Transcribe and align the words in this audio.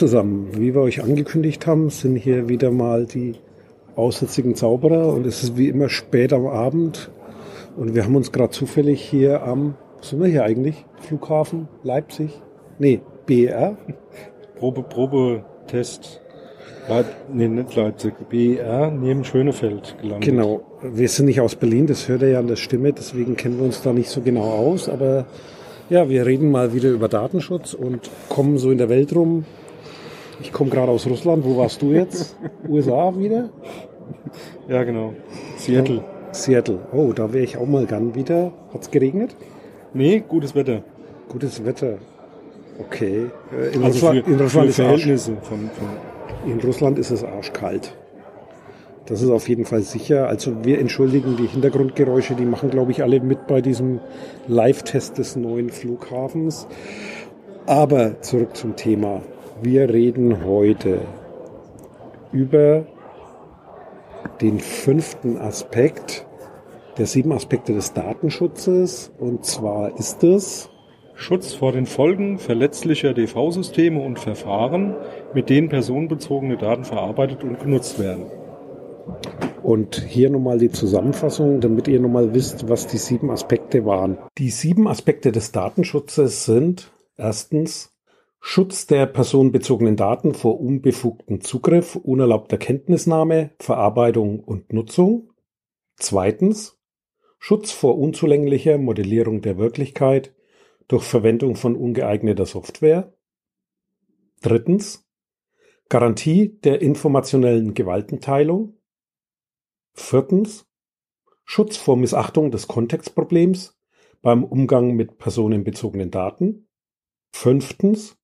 zusammen. 0.00 0.48
Wie 0.56 0.74
wir 0.74 0.80
euch 0.80 1.02
angekündigt 1.02 1.66
haben, 1.66 1.90
sind 1.90 2.16
hier 2.16 2.48
wieder 2.48 2.70
mal 2.70 3.04
die 3.04 3.34
aussätzigen 3.96 4.54
Zauberer 4.54 5.12
und 5.12 5.26
es 5.26 5.42
ist 5.42 5.58
wie 5.58 5.68
immer 5.68 5.90
spät 5.90 6.32
am 6.32 6.46
Abend 6.46 7.10
und 7.76 7.94
wir 7.94 8.02
haben 8.04 8.16
uns 8.16 8.32
gerade 8.32 8.48
zufällig 8.48 9.02
hier 9.02 9.42
am, 9.42 9.74
wo 9.98 10.02
sind 10.02 10.22
wir 10.22 10.28
hier 10.28 10.44
eigentlich? 10.44 10.86
Flughafen 11.00 11.68
Leipzig? 11.82 12.30
Nee, 12.78 13.02
BER. 13.26 13.76
Probe, 14.58 14.82
Probe, 14.84 15.44
Test. 15.66 16.22
Leip, 16.88 17.04
nee, 17.30 17.46
nicht 17.46 17.76
Leipzig, 17.76 18.14
BER 18.30 18.90
neben 18.90 19.22
Schönefeld 19.22 19.96
gelandet. 20.00 20.30
Genau. 20.30 20.62
Wir 20.82 21.10
sind 21.10 21.26
nicht 21.26 21.42
aus 21.42 21.56
Berlin, 21.56 21.86
das 21.86 22.08
hört 22.08 22.22
ihr 22.22 22.30
ja 22.30 22.38
an 22.38 22.46
der 22.46 22.56
Stimme, 22.56 22.94
deswegen 22.94 23.36
kennen 23.36 23.58
wir 23.58 23.66
uns 23.66 23.82
da 23.82 23.92
nicht 23.92 24.08
so 24.08 24.22
genau 24.22 24.44
aus, 24.44 24.88
aber 24.88 25.26
ja, 25.90 26.08
wir 26.08 26.24
reden 26.24 26.50
mal 26.50 26.72
wieder 26.72 26.88
über 26.88 27.08
Datenschutz 27.08 27.74
und 27.74 28.08
kommen 28.30 28.56
so 28.56 28.70
in 28.70 28.78
der 28.78 28.88
Welt 28.88 29.14
rum. 29.14 29.44
Ich 30.42 30.52
komme 30.52 30.70
gerade 30.70 30.90
aus 30.90 31.06
Russland. 31.06 31.44
Wo 31.44 31.56
warst 31.56 31.82
du 31.82 31.92
jetzt? 31.92 32.36
USA 32.68 33.16
wieder? 33.16 33.50
Ja, 34.68 34.84
genau. 34.84 35.14
Seattle. 35.56 36.04
Seattle. 36.32 36.78
Oh, 36.92 37.12
da 37.12 37.32
wäre 37.32 37.44
ich 37.44 37.56
auch 37.56 37.66
mal 37.66 37.86
gern 37.86 38.14
wieder. 38.14 38.52
Hat 38.72 38.82
es 38.82 38.90
geregnet? 38.90 39.36
Nee, 39.92 40.22
gutes 40.26 40.54
Wetter. 40.54 40.82
Gutes 41.28 41.64
Wetter. 41.64 41.98
Okay. 42.78 43.26
Äh, 43.52 43.74
in, 43.74 43.84
also 43.84 44.06
Russland, 44.06 44.24
für, 44.24 44.30
in 44.32 44.40
Russland, 44.40 44.68
ist 44.68 44.76
Verhältnisse 44.76 45.36
von, 45.42 45.70
von 45.70 45.88
in 46.46 46.60
Russland 46.60 46.98
ist 46.98 47.10
es 47.10 47.22
arschkalt. 47.24 47.96
Das 49.06 49.22
ist 49.22 49.30
auf 49.30 49.48
jeden 49.48 49.64
Fall 49.64 49.82
sicher. 49.82 50.28
Also 50.28 50.64
wir 50.64 50.78
entschuldigen 50.78 51.36
die 51.36 51.46
Hintergrundgeräusche, 51.46 52.34
die 52.34 52.44
machen, 52.44 52.70
glaube 52.70 52.92
ich, 52.92 53.02
alle 53.02 53.20
mit 53.20 53.46
bei 53.46 53.60
diesem 53.60 54.00
Live-Test 54.46 55.18
des 55.18 55.36
neuen 55.36 55.70
Flughafens. 55.70 56.66
Aber 57.66 58.20
zurück 58.22 58.56
zum 58.56 58.76
Thema. 58.76 59.22
Wir 59.62 59.90
reden 59.90 60.44
heute 60.46 61.02
über 62.32 62.86
den 64.40 64.58
fünften 64.58 65.36
Aspekt 65.36 66.26
der 66.96 67.04
sieben 67.04 67.30
Aspekte 67.32 67.74
des 67.74 67.92
Datenschutzes. 67.92 69.12
Und 69.18 69.44
zwar 69.44 69.98
ist 69.98 70.24
es 70.24 70.70
Schutz 71.14 71.52
vor 71.52 71.72
den 71.72 71.84
Folgen 71.84 72.38
verletzlicher 72.38 73.12
DV-Systeme 73.12 74.00
und 74.00 74.18
Verfahren, 74.18 74.94
mit 75.34 75.50
denen 75.50 75.68
personenbezogene 75.68 76.56
Daten 76.56 76.84
verarbeitet 76.84 77.44
und 77.44 77.60
genutzt 77.60 77.98
werden. 77.98 78.30
Und 79.62 79.96
hier 80.08 80.30
nochmal 80.30 80.56
die 80.56 80.70
Zusammenfassung, 80.70 81.60
damit 81.60 81.86
ihr 81.86 82.00
nochmal 82.00 82.32
wisst, 82.32 82.70
was 82.70 82.86
die 82.86 82.96
sieben 82.96 83.30
Aspekte 83.30 83.84
waren. 83.84 84.16
Die 84.38 84.48
sieben 84.48 84.88
Aspekte 84.88 85.32
des 85.32 85.52
Datenschutzes 85.52 86.46
sind 86.46 86.90
erstens 87.18 87.89
Schutz 88.40 88.86
der 88.86 89.06
personenbezogenen 89.06 89.96
Daten 89.96 90.34
vor 90.34 90.60
unbefugtem 90.60 91.40
Zugriff, 91.40 91.94
unerlaubter 91.94 92.58
Kenntnisnahme, 92.58 93.50
Verarbeitung 93.58 94.40
und 94.40 94.72
Nutzung. 94.72 95.32
Zweitens 95.96 96.78
Schutz 97.38 97.70
vor 97.70 97.98
unzulänglicher 97.98 98.78
Modellierung 98.78 99.42
der 99.42 99.58
Wirklichkeit 99.58 100.34
durch 100.88 101.04
Verwendung 101.04 101.54
von 101.54 101.76
ungeeigneter 101.76 102.46
Software. 102.46 103.14
Drittens 104.42 105.06
Garantie 105.88 106.60
der 106.60 106.82
informationellen 106.82 107.74
Gewaltenteilung. 107.74 108.78
Viertens 109.92 110.66
Schutz 111.44 111.76
vor 111.76 111.96
Missachtung 111.96 112.50
des 112.50 112.68
Kontextproblems 112.68 113.78
beim 114.22 114.44
Umgang 114.44 114.92
mit 114.94 115.18
personenbezogenen 115.18 116.10
Daten. 116.10 116.68
Fünftens 117.32 118.19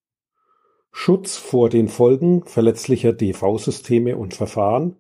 Schutz 0.99 1.37
vor 1.37 1.69
den 1.69 1.89
Folgen 1.89 2.43
verletzlicher 2.47 3.13
DV-Systeme 3.13 4.17
und 4.17 4.33
Verfahren, 4.33 4.97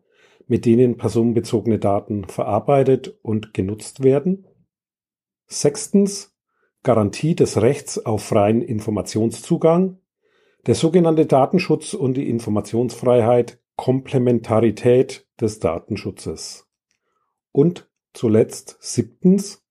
mit 0.46 0.66
denen 0.66 0.98
personenbezogene 0.98 1.78
Daten 1.78 2.26
verarbeitet 2.26 3.18
und 3.22 3.54
genutzt 3.54 4.04
werden. 4.04 4.46
Sechstens 5.46 6.36
Garantie 6.82 7.34
des 7.34 7.62
Rechts 7.62 8.04
auf 8.04 8.22
freien 8.22 8.60
Informationszugang. 8.60 9.98
Der 10.66 10.74
sogenannte 10.74 11.24
Datenschutz 11.24 11.94
und 11.94 12.18
die 12.18 12.28
Informationsfreiheit 12.28 13.58
Komplementarität 13.76 15.26
des 15.40 15.60
Datenschutzes. 15.60 16.68
Und 17.52 17.90
zuletzt 18.12 18.76
siebtens 18.80 19.66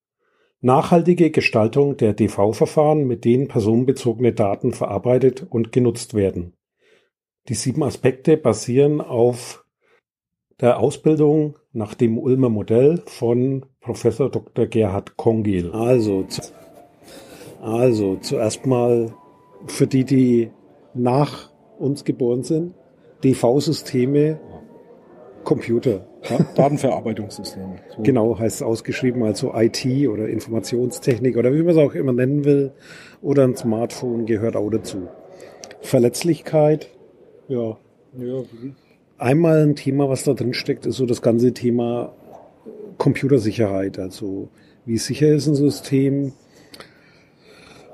nachhaltige 0.66 1.30
Gestaltung 1.30 1.96
der 1.96 2.14
DV-Verfahren, 2.14 3.06
mit 3.06 3.24
denen 3.24 3.48
personenbezogene 3.48 4.34
Daten 4.34 4.74
verarbeitet 4.74 5.46
und 5.48 5.72
genutzt 5.72 6.16
werden. 6.16 6.54
Die 7.50 7.54
sieben 7.54 7.84
Aspekte 7.84 8.36
basieren 8.36 9.00
auf 9.00 9.64
der 10.60 10.80
Ausbildung 10.80 11.60
nach 11.72 11.94
dem 11.94 12.18
Ulmer 12.18 12.50
Modell 12.50 13.04
von 13.06 13.68
Professor 13.80 14.32
Dr. 14.32 14.66
Gerhard 14.66 15.18
Kongil. 15.18 15.72
Also, 15.72 16.26
also 17.62 18.16
zuerst 18.22 18.66
mal 18.66 19.14
für 19.68 19.86
die, 19.86 20.04
die 20.04 20.50
nach 20.96 21.52
uns 21.78 22.06
geboren 22.06 22.42
sind, 22.42 22.74
DV-Systeme, 23.24 24.40
Computer. 25.46 26.06
Datenverarbeitungssysteme. 26.56 27.76
So. 27.96 28.04
Genau, 28.04 28.38
heißt 28.38 28.58
es 28.58 28.62
ausgeschrieben, 28.62 29.24
also 29.24 29.54
IT 29.56 29.86
oder 30.10 30.28
Informationstechnik 30.28 31.38
oder 31.38 31.54
wie 31.54 31.60
man 31.60 31.70
es 31.70 31.78
auch 31.78 31.96
immer 31.96 32.12
nennen 32.12 32.44
will. 32.44 32.74
Oder 33.22 33.46
ein 33.46 33.56
Smartphone 33.56 34.26
gehört 34.26 34.58
auch 34.58 34.70
dazu. 34.70 35.08
Verletzlichkeit, 35.82 36.90
ja. 37.48 37.78
ja. 38.18 38.44
Einmal 39.18 39.64
ein 39.64 39.76
Thema, 39.76 40.10
was 40.10 40.24
da 40.24 40.34
drin 40.34 40.54
steckt, 40.54 40.86
ist 40.86 40.98
so 40.98 41.06
das 41.06 41.22
ganze 41.22 41.54
Thema 41.54 42.14
Computersicherheit. 42.98 44.00
Also 44.00 44.50
wie 44.86 44.98
sicher 44.98 45.30
ist 45.30 45.48
ein 45.48 45.56
System? 45.56 46.34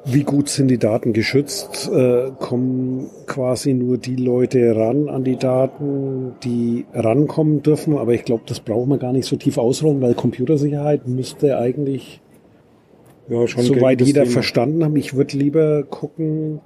Wie 0.03 0.23
gut 0.23 0.49
sind 0.49 0.69
die 0.69 0.79
Daten 0.79 1.13
geschützt? 1.13 1.89
Äh, 1.93 2.31
kommen 2.39 3.09
quasi 3.27 3.73
nur 3.73 3.97
die 3.97 4.15
Leute 4.15 4.75
ran 4.75 5.09
an 5.09 5.23
die 5.23 5.35
Daten, 5.35 6.33
die 6.43 6.85
rankommen 6.93 7.61
dürfen? 7.61 7.97
Aber 7.97 8.13
ich 8.13 8.23
glaube, 8.23 8.43
das 8.47 8.59
braucht 8.61 8.87
man 8.87 8.97
gar 8.97 9.13
nicht 9.13 9.25
so 9.25 9.35
tief 9.35 9.57
ausrollen, 9.57 10.01
weil 10.01 10.15
Computersicherheit 10.15 11.07
müsste 11.07 11.57
eigentlich 11.57 12.19
ja, 13.29 13.47
schon 13.47 13.63
soweit 13.63 14.01
jeder 14.01 14.23
Thema. 14.23 14.33
verstanden 14.33 14.83
haben. 14.83 14.95
Ich 14.95 15.13
würde 15.13 15.37
lieber 15.37 15.83
gucken, 15.83 16.61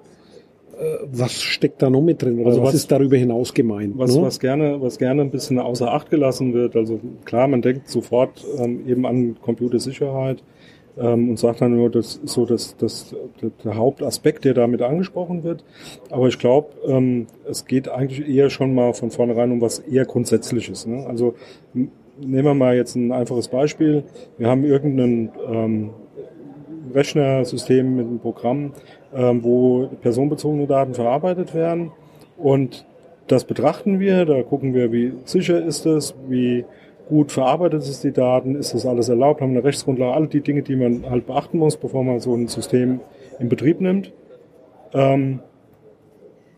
äh, 0.80 1.06
was 1.12 1.42
steckt 1.42 1.82
da 1.82 1.90
noch 1.90 2.02
mit 2.02 2.22
drin 2.22 2.40
oder 2.40 2.48
also 2.48 2.62
was, 2.62 2.70
was, 2.70 2.76
ist 2.76 2.92
darüber 2.92 3.18
hinaus 3.18 3.54
gemeint? 3.54 3.98
Was, 3.98 4.16
ne? 4.16 4.22
was, 4.22 4.40
gerne, 4.40 4.82
was 4.82 4.98
gerne 4.98 5.22
ein 5.22 5.32
bisschen 5.32 5.60
außer 5.60 5.92
Acht 5.92 6.10
gelassen 6.10 6.54
wird. 6.54 6.76
Also 6.76 7.00
klar, 7.26 7.48
man 7.50 7.62
denkt 7.62 7.90
sofort 7.90 8.46
ähm, 8.58 8.88
eben 8.88 9.06
an 9.06 9.36
Computersicherheit 9.42 10.42
ähm, 10.98 11.30
und 11.30 11.40
sagt 11.40 11.62
dann 11.62 11.76
nur, 11.76 11.90
das 11.90 12.18
ist 12.18 12.34
so 12.34 12.46
das, 12.46 12.76
das, 12.78 13.16
der 13.64 13.76
Hauptaspekt, 13.76 14.46
der 14.46 14.54
damit 14.54 14.82
angesprochen 14.82 15.44
wird. 15.44 15.64
Aber 16.10 16.28
ich 16.28 16.40
glaube, 16.40 16.70
ähm, 16.88 17.28
es 17.50 17.66
geht 17.66 17.90
eigentlich 17.90 18.28
eher 18.28 18.50
schon 18.50 18.74
mal 18.74 18.94
von 18.94 19.12
vornherein 19.12 19.52
um 19.52 19.62
was 19.62 19.80
eher 19.80 20.06
Grundsätzliches. 20.06 20.86
Ne? 20.86 21.06
Also 21.08 21.36
nehmen 21.74 22.46
wir 22.46 22.54
mal 22.54 22.76
jetzt 22.76 22.96
ein 22.96 23.12
einfaches 23.12 23.48
Beispiel. 23.48 24.04
Wir 24.38 24.48
haben 24.48 24.64
irgendein 24.64 25.32
ähm, 25.48 25.90
Rechnersystem 26.94 27.96
mit 27.96 28.08
einem 28.08 28.20
Programm, 28.20 28.74
ähm, 29.14 29.44
wo 29.44 29.88
personenbezogene 30.02 30.68
Daten 30.68 30.94
verarbeitet 30.94 31.54
werden 31.54 31.92
und 32.38 32.86
das 33.28 33.46
betrachten 33.46 34.00
wir, 34.00 34.26
da 34.26 34.44
gucken 34.44 34.74
wir, 34.74 34.92
wie 34.92 35.14
sicher 35.26 35.64
ist 35.64 35.86
es, 35.86 36.14
wie 36.28 36.66
gut 37.08 37.32
verarbeitet 37.32 37.84
ist 37.84 38.04
die 38.04 38.12
Daten, 38.12 38.56
ist 38.56 38.74
das 38.74 38.86
alles 38.86 39.10
erlaubt, 39.10 39.42
haben 39.42 39.52
eine 39.52 39.64
Rechtsgrundlage, 39.64 40.14
alle 40.14 40.28
die 40.28 40.42
Dinge, 40.42 40.62
die 40.62 40.76
man 40.76 41.10
halt 41.10 41.28
beachten 41.28 41.58
muss, 41.58 41.78
bevor 41.78 42.04
man 42.04 42.20
so 42.20 42.36
ein 42.36 42.48
System 42.48 43.00
in 43.40 43.50
Betrieb 43.50 43.82
nimmt. 43.82 44.12
Ähm, 44.94 45.40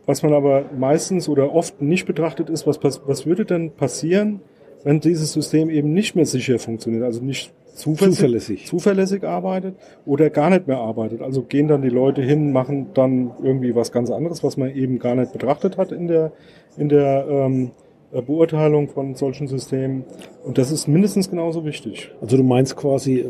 was 0.05 0.23
man 0.23 0.33
aber 0.33 0.65
meistens 0.77 1.27
oder 1.27 1.53
oft 1.53 1.81
nicht 1.81 2.05
betrachtet 2.05 2.49
ist, 2.49 2.65
was, 2.65 2.79
was 2.83 3.25
würde 3.25 3.45
denn 3.45 3.71
passieren, 3.71 4.39
wenn 4.83 5.01
dieses 5.01 5.33
System 5.33 5.69
eben 5.69 5.94
nicht 5.94 6.15
mehr 6.15 6.25
sicher 6.25 6.59
funktioniert, 6.59 7.03
also 7.03 7.21
nicht 7.21 7.51
zuverlässig, 7.73 8.15
zuverlässig. 8.15 8.65
zuverlässig 8.65 9.23
arbeitet 9.23 9.75
oder 10.05 10.29
gar 10.29 10.49
nicht 10.49 10.67
mehr 10.67 10.77
arbeitet. 10.77 11.21
Also 11.21 11.44
gehen 11.44 11.67
dann 11.67 11.81
die 11.81 11.89
Leute 11.89 12.21
hin, 12.21 12.51
machen 12.51 12.88
dann 12.94 13.31
irgendwie 13.44 13.75
was 13.75 13.91
ganz 13.91 14.09
anderes, 14.09 14.44
was 14.44 14.55
man 14.55 14.73
eben 14.73 14.97
gar 14.99 15.15
nicht 15.15 15.33
betrachtet 15.33 15.77
hat 15.77 15.91
in 15.91 16.07
der, 16.07 16.31
in 16.77 16.89
der 16.89 17.27
ähm, 17.29 17.65
äh, 17.65 17.86
Beurteilung 18.12 18.88
von 18.88 19.15
solchen 19.15 19.48
Systemen. 19.48 20.06
Und 20.44 20.57
das 20.57 20.71
ist 20.71 20.88
mindestens 20.88 21.30
genauso 21.30 21.65
wichtig. 21.65 22.12
Also 22.21 22.38
du 22.38 22.44
meinst 22.44 22.75
quasi, 22.75 23.25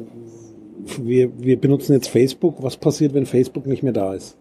wir, 1.02 1.32
wir 1.40 1.60
benutzen 1.60 1.94
jetzt 1.94 2.10
Facebook. 2.10 2.62
Was 2.62 2.78
passiert, 2.78 3.14
wenn 3.14 3.26
Facebook 3.26 3.66
nicht 3.66 3.84
mehr 3.84 3.94
da 3.94 4.14
ist? 4.14 4.38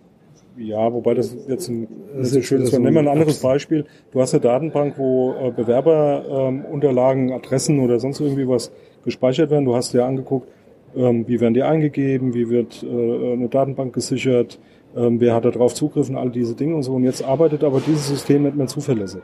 Ja, 0.58 0.90
wobei 0.92 1.14
das 1.14 1.36
jetzt 1.48 1.68
ein, 1.68 1.86
das 2.16 2.32
ist 2.32 2.46
schönes. 2.46 2.70
So 2.70 2.78
nehmen 2.78 2.94
wir 2.94 3.00
ein 3.00 3.08
anderes 3.08 3.40
Beispiel. 3.40 3.84
Du 4.12 4.20
hast 4.20 4.32
eine 4.32 4.40
Datenbank, 4.40 4.98
wo 4.98 5.34
äh, 5.34 5.50
Bewerberunterlagen, 5.50 7.28
ähm, 7.28 7.34
Adressen 7.34 7.80
oder 7.80 8.00
sonst 8.00 8.20
irgendwie 8.20 8.48
was 8.48 8.72
gespeichert 9.04 9.50
werden. 9.50 9.66
Du 9.66 9.74
hast 9.74 9.92
dir 9.92 10.06
angeguckt, 10.06 10.48
ähm, 10.96 11.28
wie 11.28 11.40
werden 11.40 11.52
die 11.52 11.62
eingegeben, 11.62 12.32
wie 12.32 12.48
wird 12.48 12.82
äh, 12.82 13.32
eine 13.32 13.48
Datenbank 13.48 13.92
gesichert, 13.92 14.58
ähm, 14.96 15.20
wer 15.20 15.34
hat 15.34 15.44
da 15.44 15.50
drauf 15.50 15.74
Zugriff 15.74 16.08
und 16.08 16.16
all 16.16 16.30
diese 16.30 16.54
Dinge 16.54 16.74
und 16.74 16.84
so. 16.84 16.94
Und 16.94 17.04
jetzt 17.04 17.22
arbeitet 17.22 17.62
aber 17.62 17.80
dieses 17.86 18.08
System 18.08 18.44
nicht 18.44 18.56
mehr 18.56 18.66
zuverlässig. 18.66 19.22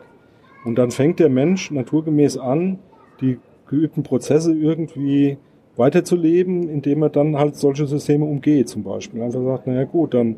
Und 0.65 0.77
dann 0.77 0.91
fängt 0.91 1.19
der 1.21 1.29
Mensch 1.29 1.71
naturgemäß 1.71 2.39
an, 2.39 2.79
die 3.21 3.39
geübten 3.67 4.03
Prozesse 4.03 4.53
irgendwie 4.53 5.39
weiterzuleben, 5.77 6.69
indem 6.69 7.03
er 7.03 7.09
dann 7.09 7.37
halt 7.37 7.57
solche 7.57 7.87
Systeme 7.87 8.25
umgeht 8.25 8.69
zum 8.69 8.83
Beispiel. 8.83 9.23
Einfach 9.23 9.43
sagt, 9.43 9.67
naja 9.67 9.85
gut, 9.85 10.15
dann 10.15 10.37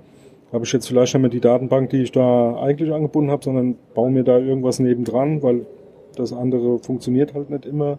habe 0.52 0.64
ich 0.64 0.72
jetzt 0.72 0.86
vielleicht 0.86 1.14
nicht 1.14 1.20
mehr 1.20 1.30
die 1.30 1.40
Datenbank, 1.40 1.90
die 1.90 2.02
ich 2.02 2.12
da 2.12 2.56
eigentlich 2.56 2.92
angebunden 2.92 3.30
habe, 3.30 3.44
sondern 3.44 3.76
baue 3.94 4.10
mir 4.10 4.22
da 4.22 4.38
irgendwas 4.38 4.78
nebendran, 4.78 5.42
weil 5.42 5.66
das 6.14 6.32
andere 6.32 6.78
funktioniert 6.78 7.34
halt 7.34 7.50
nicht 7.50 7.66
immer. 7.66 7.98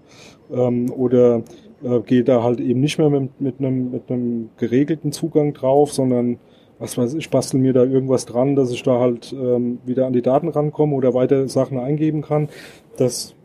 Ähm, 0.54 0.90
oder 0.92 1.44
äh, 1.84 2.00
gehe 2.00 2.24
da 2.24 2.44
halt 2.44 2.62
eben 2.62 2.80
nicht 2.80 2.98
mehr 2.98 3.10
mit, 3.10 3.42
mit, 3.42 3.60
einem, 3.60 3.92
mit 3.92 4.10
einem 4.10 4.50
geregelten 4.58 5.12
Zugang 5.12 5.54
drauf, 5.54 5.92
sondern 5.92 6.40
was 6.80 6.98
weiß 6.98 7.14
ich, 7.14 7.30
bastel 7.30 7.60
mir 7.60 7.74
da 7.74 7.84
irgendwas 7.84 8.26
dran, 8.26 8.56
dass 8.56 8.72
ich 8.72 8.84
da 8.84 9.00
halt 9.00 9.34
ähm, 9.34 9.80
wieder 9.86 10.06
an 10.06 10.14
die 10.14 10.22
Daten 10.22 10.50
rankomme 10.50 10.96
oder 10.96 11.14
weiter 11.14 11.48
Sachen 11.48 11.80
eingeben 11.80 12.22
kann. 12.22 12.50
Das 12.98 13.36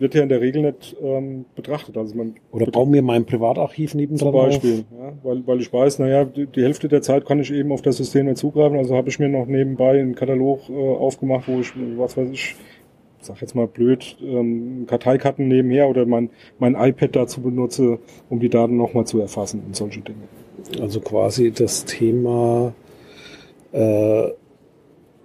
wird 0.00 0.14
ja 0.14 0.22
in 0.22 0.28
der 0.28 0.40
Regel 0.40 0.62
nicht 0.62 0.96
ähm, 1.02 1.44
betrachtet. 1.54 1.96
Also 1.96 2.16
man 2.16 2.34
Oder 2.50 2.66
baue 2.66 2.88
mir 2.88 3.02
mein 3.02 3.26
Privatarchiv 3.26 3.94
nebendran 3.94 4.32
Zum 4.32 4.32
Beispiel, 4.32 4.84
auf. 4.90 4.98
ja, 4.98 5.12
weil, 5.22 5.46
weil 5.46 5.60
ich 5.60 5.72
weiß, 5.72 5.98
naja, 5.98 6.24
die, 6.24 6.46
die 6.46 6.62
Hälfte 6.62 6.88
der 6.88 7.02
Zeit 7.02 7.26
kann 7.26 7.38
ich 7.38 7.52
eben 7.52 7.70
auf 7.70 7.82
das 7.82 7.98
System 7.98 8.26
nicht 8.26 8.38
zugreifen. 8.38 8.78
Also 8.78 8.96
habe 8.96 9.10
ich 9.10 9.18
mir 9.18 9.28
noch 9.28 9.46
nebenbei 9.46 10.00
einen 10.00 10.14
Katalog 10.14 10.68
äh, 10.70 10.72
aufgemacht, 10.72 11.48
wo 11.48 11.60
ich, 11.60 11.72
was 11.96 12.16
weiß 12.16 12.30
ich, 12.30 12.56
sag 13.20 13.40
jetzt 13.40 13.54
mal 13.54 13.66
blöd, 13.66 14.16
ähm, 14.22 14.84
Karteikarten 14.86 15.48
nebenher 15.48 15.88
oder 15.88 16.06
mein, 16.06 16.30
mein 16.58 16.74
iPad 16.74 17.16
dazu 17.16 17.42
benutze, 17.42 17.98
um 18.28 18.40
die 18.40 18.48
Daten 18.48 18.76
nochmal 18.76 19.06
zu 19.06 19.20
erfassen 19.20 19.62
und 19.66 19.76
solche 19.76 20.00
Dinge. 20.00 20.28
Also 20.80 21.00
quasi 21.00 21.50
das 21.52 21.84
Thema 21.84 22.74
äh, 23.72 24.28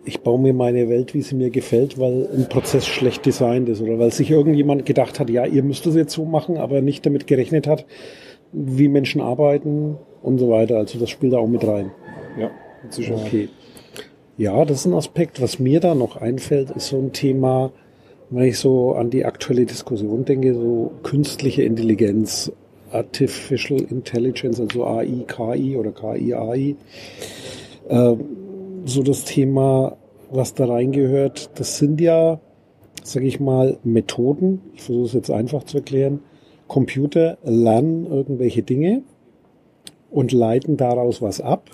ich 0.06 0.21
baue 0.21 0.39
mir 0.39 0.53
meine 0.53 0.88
Welt, 0.88 1.13
wie 1.13 1.21
sie 1.21 1.36
mir 1.36 1.50
gefällt, 1.50 2.00
weil 2.00 2.30
ein 2.31 2.47
Prozess 2.47 2.86
schlecht 2.86 3.25
designt 3.25 3.68
ist 3.69 3.81
oder 3.81 3.97
weil 4.00 4.12
sich 4.12 4.30
irgendjemand 4.30 4.86
gedacht 4.86 5.19
hat, 5.19 5.30
ja, 5.30 5.45
ihr 5.45 5.63
müsst 5.63 5.86
es 5.88 5.95
jetzt 5.95 6.13
so 6.13 6.25
machen, 6.25 6.57
aber 6.57 6.81
nicht 6.81 7.06
damit 7.06 7.27
gerechnet 7.27 7.68
hat, 7.68 7.86
wie 8.51 8.88
Menschen 8.88 9.19
arbeiten 9.19 9.97
und 10.21 10.38
so 10.38 10.50
weiter. 10.50 10.77
Also 10.77 11.00
das 11.00 11.09
spielt 11.09 11.33
da 11.33 11.38
auch 11.38 11.47
mit 11.47 11.65
rein. 11.65 11.92
Ja, 12.39 12.51
sicher. 12.89 13.15
Okay. 13.15 13.50
Ja, 14.38 14.63
das 14.65 14.81
ist 14.81 14.86
ein 14.86 14.94
Aspekt. 14.94 15.42
Was 15.42 15.59
mir 15.59 15.80
da 15.80 15.95
noch 15.95 16.18
einfällt, 16.18 16.69
ist 16.71 16.88
so 16.88 16.97
ein 16.97 17.12
Thema, 17.12 17.71
wenn 18.30 18.45
ich 18.45 18.60
so 18.60 18.94
an 18.94 19.10
die 19.10 19.25
aktuelle 19.25 19.66
Diskussion 19.66 20.25
denke, 20.25 20.54
so 20.54 20.92
künstliche 21.04 21.63
Intelligenz, 21.63 22.51
Artificial 22.92 23.81
Intelligence, 23.81 24.60
also 24.60 24.86
AI, 24.86 25.25
KI 25.27 25.75
oder 25.75 25.92
KI, 25.92 26.33
AI. 26.33 26.75
Äh, 27.89 28.16
so 28.86 29.04
das 29.04 29.25
Thema, 29.25 29.98
was 30.31 30.54
da 30.54 30.66
reingehört, 30.66 31.51
das 31.56 31.77
sind 31.77 32.01
ja, 32.01 32.39
sage 33.04 33.27
ich 33.27 33.39
mal, 33.39 33.77
Methoden. 33.83 34.62
Ich 34.74 34.83
versuche 34.83 35.06
es 35.06 35.13
jetzt 35.13 35.31
einfach 35.31 35.63
zu 35.63 35.78
erklären. 35.78 36.19
Computer 36.68 37.38
lernen 37.44 38.07
irgendwelche 38.07 38.63
Dinge 38.63 39.04
und 40.10 40.31
leiten 40.31 40.78
daraus 40.78 41.21
was 41.21 41.42
ab. 41.42 41.69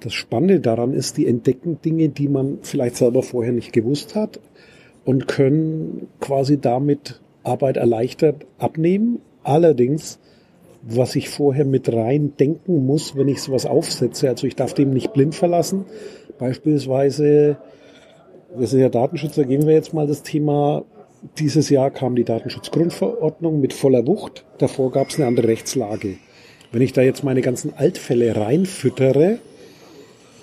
Das 0.00 0.14
Spannende 0.14 0.60
daran 0.60 0.92
ist, 0.92 1.16
die 1.16 1.26
entdecken 1.26 1.78
Dinge, 1.82 2.08
die 2.08 2.28
man 2.28 2.58
vielleicht 2.62 2.96
selber 2.96 3.22
vorher 3.22 3.52
nicht 3.52 3.72
gewusst 3.72 4.14
hat 4.14 4.38
und 5.04 5.28
können 5.28 6.08
quasi 6.20 6.58
damit 6.60 7.20
Arbeit 7.42 7.76
erleichtert 7.76 8.46
abnehmen. 8.58 9.20
Allerdings, 9.42 10.18
was 10.82 11.16
ich 11.16 11.28
vorher 11.28 11.64
mit 11.64 11.92
rein 11.92 12.34
denken 12.38 12.86
muss, 12.86 13.16
wenn 13.16 13.28
ich 13.28 13.42
sowas 13.42 13.66
aufsetze, 13.66 14.28
also 14.28 14.46
ich 14.46 14.56
darf 14.56 14.74
dem 14.74 14.90
nicht 14.90 15.12
blind 15.12 15.34
verlassen, 15.34 15.84
Beispielsweise, 16.38 17.56
wir 18.56 18.66
sind 18.66 18.80
ja 18.80 18.88
Datenschützer, 18.88 19.44
gehen 19.44 19.66
wir 19.66 19.74
jetzt 19.74 19.94
mal 19.94 20.06
das 20.06 20.22
Thema. 20.22 20.84
Dieses 21.38 21.70
Jahr 21.70 21.90
kam 21.90 22.16
die 22.16 22.24
Datenschutzgrundverordnung 22.24 23.60
mit 23.60 23.72
voller 23.72 24.06
Wucht. 24.06 24.44
Davor 24.58 24.90
gab 24.90 25.08
es 25.08 25.16
eine 25.16 25.26
andere 25.26 25.48
Rechtslage. 25.48 26.16
Wenn 26.72 26.82
ich 26.82 26.92
da 26.92 27.02
jetzt 27.02 27.24
meine 27.24 27.40
ganzen 27.40 27.72
Altfälle 27.74 28.36
reinfüttere, 28.36 29.38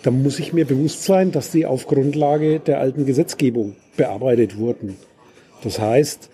dann 0.04 0.24
muss 0.24 0.40
ich 0.40 0.54
mir 0.54 0.66
bewusst 0.66 1.04
sein, 1.04 1.32
dass 1.32 1.52
die 1.52 1.66
auf 1.66 1.88
Grundlage 1.88 2.60
der 2.60 2.80
alten 2.80 3.06
Gesetzgebung 3.06 3.76
bearbeitet 3.98 4.58
wurden. 4.58 4.96
Das 5.64 5.80
heißt, 5.80 6.30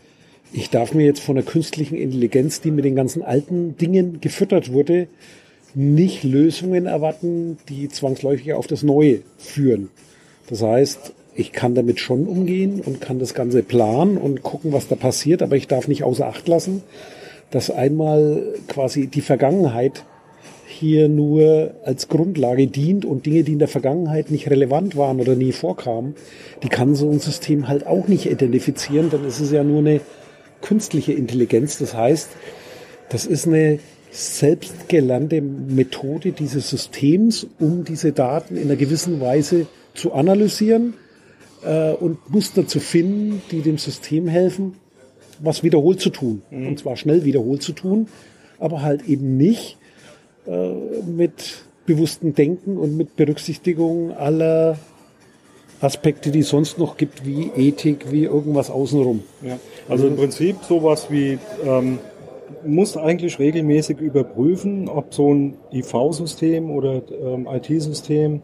ich 0.53 0.69
darf 0.69 0.93
mir 0.93 1.05
jetzt 1.05 1.19
von 1.19 1.35
der 1.35 1.43
künstlichen 1.43 1.95
Intelligenz, 1.95 2.61
die 2.61 2.71
mit 2.71 2.85
den 2.85 2.95
ganzen 2.95 3.21
alten 3.21 3.75
Dingen 3.77 4.21
gefüttert 4.21 4.71
wurde, 4.71 5.07
nicht 5.73 6.23
Lösungen 6.23 6.85
erwarten, 6.85 7.57
die 7.69 7.89
zwangsläufig 7.89 8.53
auf 8.53 8.67
das 8.67 8.83
Neue 8.83 9.19
führen. 9.37 9.89
Das 10.49 10.61
heißt, 10.61 11.13
ich 11.35 11.51
kann 11.51 11.75
damit 11.75 11.99
schon 11.99 12.25
umgehen 12.25 12.81
und 12.83 13.01
kann 13.01 13.19
das 13.19 13.33
Ganze 13.33 13.61
planen 13.61 14.17
und 14.17 14.41
gucken, 14.41 14.71
was 14.71 14.87
da 14.87 14.95
passiert, 14.95 15.43
aber 15.43 15.55
ich 15.55 15.67
darf 15.67 15.87
nicht 15.87 16.03
außer 16.03 16.25
Acht 16.25 16.47
lassen, 16.47 16.81
dass 17.51 17.69
einmal 17.69 18.55
quasi 18.67 19.07
die 19.07 19.21
Vergangenheit 19.21 20.03
hier 20.77 21.09
nur 21.09 21.75
als 21.83 22.07
Grundlage 22.07 22.67
dient 22.67 23.05
und 23.05 23.25
Dinge, 23.25 23.43
die 23.43 23.53
in 23.53 23.59
der 23.59 23.67
Vergangenheit 23.67 24.31
nicht 24.31 24.49
relevant 24.49 24.95
waren 24.95 25.19
oder 25.19 25.35
nie 25.35 25.51
vorkamen, 25.51 26.15
die 26.63 26.69
kann 26.69 26.95
so 26.95 27.09
ein 27.09 27.19
System 27.19 27.67
halt 27.67 27.85
auch 27.85 28.07
nicht 28.07 28.25
identifizieren, 28.25 29.09
denn 29.09 29.25
es 29.25 29.39
ist 29.39 29.51
ja 29.51 29.63
nur 29.63 29.79
eine 29.79 30.01
künstliche 30.61 31.13
Intelligenz. 31.13 31.77
Das 31.77 31.93
heißt, 31.93 32.29
das 33.09 33.25
ist 33.25 33.47
eine 33.47 33.79
selbstgelernte 34.11 35.41
Methode 35.41 36.31
dieses 36.31 36.69
Systems, 36.69 37.47
um 37.59 37.83
diese 37.83 38.11
Daten 38.11 38.55
in 38.55 38.63
einer 38.63 38.75
gewissen 38.75 39.19
Weise 39.19 39.67
zu 39.93 40.13
analysieren 40.13 40.93
äh, 41.63 41.91
und 41.91 42.29
Muster 42.29 42.67
zu 42.67 42.79
finden, 42.79 43.41
die 43.51 43.61
dem 43.61 43.77
System 43.77 44.27
helfen, 44.27 44.75
was 45.39 45.63
wiederholt 45.63 45.99
zu 45.99 46.09
tun. 46.09 46.41
Mhm. 46.49 46.67
Und 46.67 46.79
zwar 46.79 46.95
schnell 46.95 47.25
wiederholt 47.25 47.61
zu 47.61 47.73
tun, 47.73 48.07
aber 48.59 48.81
halt 48.81 49.07
eben 49.07 49.37
nicht 49.37 49.77
mit 51.05 51.65
bewusstem 51.85 52.35
Denken 52.35 52.77
und 52.77 52.95
mit 52.95 53.15
Berücksichtigung 53.15 54.11
aller 54.15 54.77
Aspekte, 55.79 56.31
die 56.31 56.39
es 56.39 56.49
sonst 56.49 56.79
noch 56.79 56.97
gibt, 56.97 57.25
wie 57.25 57.51
Ethik, 57.55 58.11
wie 58.11 58.23
irgendwas 58.23 58.69
außenrum. 58.69 59.23
Ja. 59.41 59.59
Also 59.87 60.07
im 60.07 60.15
Prinzip 60.15 60.57
sowas 60.63 61.07
wie 61.11 61.37
ähm, 61.65 61.99
muss 62.65 62.97
eigentlich 62.97 63.39
regelmäßig 63.39 63.99
überprüfen, 63.99 64.89
ob 64.89 65.13
so 65.13 65.33
ein 65.33 65.55
IV-System 65.71 66.71
oder 66.71 67.01
ähm, 67.11 67.47
IT-System 67.51 68.41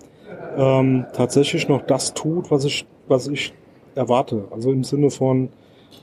ähm, 0.57 1.05
tatsächlich 1.13 1.67
noch 1.67 1.81
das 1.81 2.13
tut, 2.13 2.51
was 2.51 2.65
ich, 2.65 2.85
was 3.07 3.27
ich 3.27 3.53
erwarte. 3.95 4.45
Also 4.51 4.71
im 4.71 4.83
Sinne 4.83 5.09
von, 5.09 5.49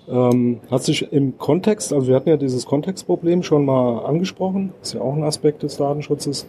ähm, 0.08 0.60
hat 0.70 0.82
sich 0.82 1.12
im 1.12 1.38
Kontext, 1.38 1.92
also 1.92 2.08
wir 2.08 2.16
hatten 2.16 2.28
ja 2.28 2.36
dieses 2.36 2.66
Kontextproblem 2.66 3.42
schon 3.42 3.64
mal 3.64 4.04
angesprochen, 4.04 4.72
ist 4.82 4.94
ja 4.94 5.00
auch 5.00 5.14
ein 5.14 5.22
Aspekt 5.22 5.62
des 5.62 5.76
Datenschutzes, 5.76 6.46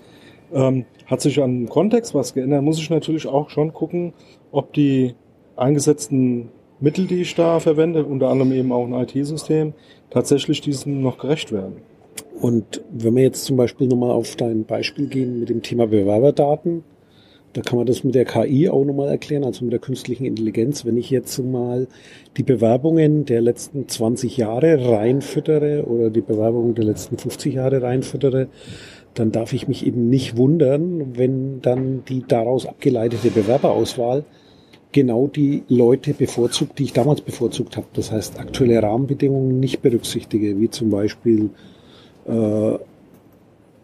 ähm, 0.53 0.85
hat 1.05 1.21
sich 1.21 1.41
an 1.41 1.61
dem 1.61 1.69
Kontext 1.69 2.13
was 2.13 2.33
geändert, 2.33 2.63
muss 2.63 2.79
ich 2.79 2.89
natürlich 2.89 3.27
auch 3.27 3.49
schon 3.49 3.73
gucken, 3.73 4.13
ob 4.51 4.73
die 4.73 5.15
eingesetzten 5.55 6.49
Mittel, 6.79 7.05
die 7.05 7.21
ich 7.21 7.35
da 7.35 7.59
verwende, 7.59 8.03
unter 8.05 8.29
anderem 8.29 8.51
eben 8.53 8.71
auch 8.71 8.85
ein 8.85 8.93
IT-System, 8.93 9.73
tatsächlich 10.09 10.61
diesem 10.61 11.01
noch 11.01 11.19
gerecht 11.19 11.51
werden. 11.51 11.77
Und 12.39 12.81
wenn 12.91 13.15
wir 13.15 13.23
jetzt 13.23 13.45
zum 13.45 13.55
Beispiel 13.57 13.87
nochmal 13.87 14.11
auf 14.11 14.35
dein 14.35 14.65
Beispiel 14.65 15.07
gehen 15.07 15.39
mit 15.39 15.49
dem 15.49 15.61
Thema 15.61 15.85
Bewerberdaten, 15.85 16.83
da 17.53 17.61
kann 17.61 17.77
man 17.77 17.85
das 17.85 18.03
mit 18.03 18.15
der 18.15 18.25
KI 18.25 18.69
auch 18.69 18.85
nochmal 18.85 19.09
erklären, 19.09 19.43
also 19.43 19.65
mit 19.65 19.73
der 19.73 19.79
künstlichen 19.79 20.25
Intelligenz. 20.25 20.85
Wenn 20.85 20.97
ich 20.97 21.09
jetzt 21.09 21.37
mal 21.39 21.87
die 22.37 22.43
Bewerbungen 22.43 23.25
der 23.25 23.41
letzten 23.41 23.87
20 23.87 24.37
Jahre 24.37 24.89
reinfüttere 24.89 25.85
oder 25.85 26.09
die 26.09 26.21
Bewerbungen 26.21 26.75
der 26.75 26.85
letzten 26.85 27.17
50 27.17 27.55
Jahre 27.55 27.81
reinfüttere, 27.81 28.47
dann 29.13 29.31
darf 29.31 29.51
ich 29.51 29.67
mich 29.67 29.85
eben 29.85 30.09
nicht 30.09 30.37
wundern, 30.37 31.17
wenn 31.17 31.61
dann 31.61 32.03
die 32.05 32.23
daraus 32.25 32.65
abgeleitete 32.65 33.29
Bewerberauswahl 33.31 34.23
genau 34.93 35.27
die 35.27 35.63
Leute 35.67 36.13
bevorzugt, 36.13 36.79
die 36.79 36.83
ich 36.83 36.93
damals 36.93 37.21
bevorzugt 37.21 37.77
habe. 37.77 37.87
Das 37.93 38.11
heißt, 38.11 38.39
aktuelle 38.39 38.81
Rahmenbedingungen 38.81 39.59
nicht 39.59 39.81
berücksichtige, 39.81 40.59
wie 40.59 40.69
zum 40.69 40.89
Beispiel 40.89 41.49
äh, 42.25 42.77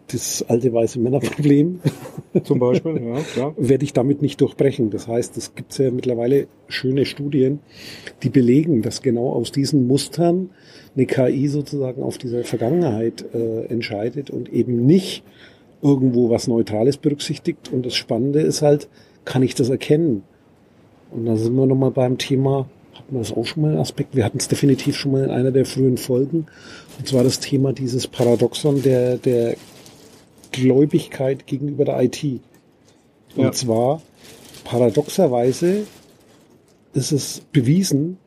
das 0.08 0.46
alte 0.48 0.72
weiße 0.72 1.00
Männerproblem. 1.00 1.82
Zum 2.44 2.60
Beispiel, 2.60 3.02
ja, 3.02 3.20
klar. 3.22 3.54
Werde 3.58 3.84
ich 3.84 3.94
damit 3.94 4.22
nicht 4.22 4.42
durchbrechen. 4.42 4.90
Das 4.90 5.08
heißt, 5.08 5.38
es 5.38 5.56
gibt 5.56 5.78
ja 5.78 5.92
mittlerweile 5.92 6.48
schöne 6.68 7.06
Studien, 7.06 7.60
die 8.24 8.30
belegen, 8.30 8.82
dass 8.82 9.02
genau 9.02 9.32
aus 9.32 9.52
diesen 9.52 9.88
Mustern 9.88 10.50
eine 10.96 11.06
KI 11.06 11.48
sozusagen 11.48 12.02
auf 12.02 12.18
dieser 12.18 12.44
Vergangenheit 12.44 13.26
äh, 13.34 13.66
entscheidet 13.66 14.30
und 14.30 14.52
eben 14.52 14.86
nicht 14.86 15.24
irgendwo 15.82 16.30
was 16.30 16.48
Neutrales 16.48 16.98
berücksichtigt. 16.98 17.72
Und 17.72 17.86
das 17.86 17.96
Spannende 17.96 18.42
ist 18.42 18.62
halt, 18.62 18.88
kann 19.26 19.44
ich 19.44 19.56
das 19.56 19.70
erkennen? 19.70 20.24
Und 21.12 21.26
da 21.26 21.36
sind 21.36 21.56
wir 21.56 21.66
nochmal 21.66 21.92
beim 21.92 22.18
Thema, 22.18 22.68
hatten 22.94 23.16
wir 23.16 23.20
das 23.20 23.32
auch 23.32 23.46
schon 23.46 23.64
mal 23.64 23.72
einen 23.72 23.80
Aspekt, 23.80 24.16
wir 24.16 24.26
hatten 24.26 24.40
es 24.40 24.48
definitiv 24.48 24.96
schon 24.96 25.12
mal 25.12 25.24
in 25.24 25.30
einer 25.30 25.52
der 25.52 25.66
frühen 25.66 25.98
Folgen, 25.98 26.48
und 26.98 27.08
zwar 27.08 27.24
das 27.24 27.40
Thema 27.40 27.74
dieses 27.74 28.08
Paradoxon 28.08 28.82
der, 28.82 29.18
der 29.18 29.56
Gläubigkeit 30.52 31.48
gegenüber 31.48 31.86
der 31.86 32.02
IT. 32.02 32.24
Und 33.36 33.44
ja. 33.44 33.52
zwar 33.52 34.02
paradoxerweise 34.64 35.86
ist 36.94 37.12
es 37.12 37.42
bewiesen, 37.52 38.18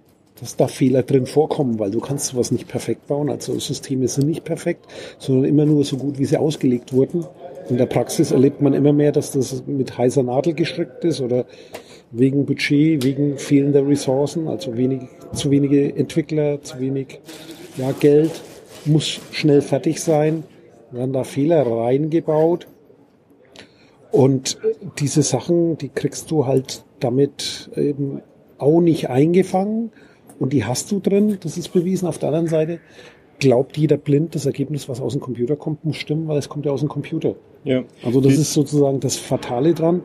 dass 0.40 0.56
da 0.56 0.68
Fehler 0.68 1.02
drin 1.02 1.26
vorkommen, 1.26 1.78
weil 1.78 1.90
du 1.90 2.00
kannst 2.00 2.28
sowas 2.28 2.50
nicht 2.50 2.66
perfekt 2.66 3.06
bauen. 3.06 3.28
Also 3.28 3.58
Systeme 3.58 4.08
sind 4.08 4.26
nicht 4.26 4.44
perfekt, 4.44 4.86
sondern 5.18 5.44
immer 5.44 5.66
nur 5.66 5.84
so 5.84 5.96
gut, 5.96 6.18
wie 6.18 6.24
sie 6.24 6.38
ausgelegt 6.38 6.92
wurden. 6.92 7.26
In 7.68 7.76
der 7.76 7.86
Praxis 7.86 8.30
erlebt 8.30 8.62
man 8.62 8.72
immer 8.72 8.92
mehr, 8.92 9.12
dass 9.12 9.32
das 9.32 9.64
mit 9.66 9.98
heißer 9.98 10.22
Nadel 10.22 10.54
gestrickt 10.54 11.04
ist 11.04 11.20
oder 11.20 11.44
wegen 12.10 12.46
Budget, 12.46 13.04
wegen 13.04 13.38
fehlender 13.38 13.86
Ressourcen, 13.86 14.48
also 14.48 14.76
wenig, 14.76 15.02
zu 15.34 15.50
wenige 15.50 15.94
Entwickler, 15.94 16.62
zu 16.62 16.80
wenig 16.80 17.20
ja, 17.76 17.92
Geld, 17.92 18.32
muss 18.86 19.20
schnell 19.32 19.60
fertig 19.60 20.00
sein, 20.00 20.44
werden 20.92 21.12
da 21.12 21.24
Fehler 21.24 21.66
reingebaut. 21.66 22.66
Und 24.10 24.58
diese 24.98 25.22
Sachen, 25.22 25.78
die 25.78 25.88
kriegst 25.88 26.30
du 26.30 26.46
halt 26.46 26.84
damit 26.98 27.70
eben 27.76 28.22
auch 28.58 28.80
nicht 28.80 29.08
eingefangen 29.08 29.92
und 30.38 30.52
die 30.52 30.64
hast 30.64 30.90
du 30.90 31.00
drin, 31.00 31.38
das 31.40 31.56
ist 31.56 31.68
bewiesen. 31.68 32.08
Auf 32.08 32.18
der 32.18 32.28
anderen 32.28 32.48
Seite 32.48 32.80
glaubt 33.38 33.78
jeder 33.78 33.96
blind, 33.96 34.34
das 34.34 34.46
Ergebnis, 34.46 34.88
was 34.88 35.00
aus 35.00 35.12
dem 35.12 35.20
Computer 35.20 35.56
kommt, 35.56 35.84
muss 35.84 35.96
stimmen, 35.96 36.28
weil 36.28 36.38
es 36.38 36.48
kommt 36.48 36.66
ja 36.66 36.72
aus 36.72 36.80
dem 36.80 36.88
Computer. 36.88 37.36
Ja. 37.64 37.84
Also 38.04 38.20
das 38.20 38.34
die 38.34 38.40
ist 38.40 38.52
sozusagen 38.52 39.00
das 39.00 39.16
Fatale 39.16 39.74
dran 39.74 40.02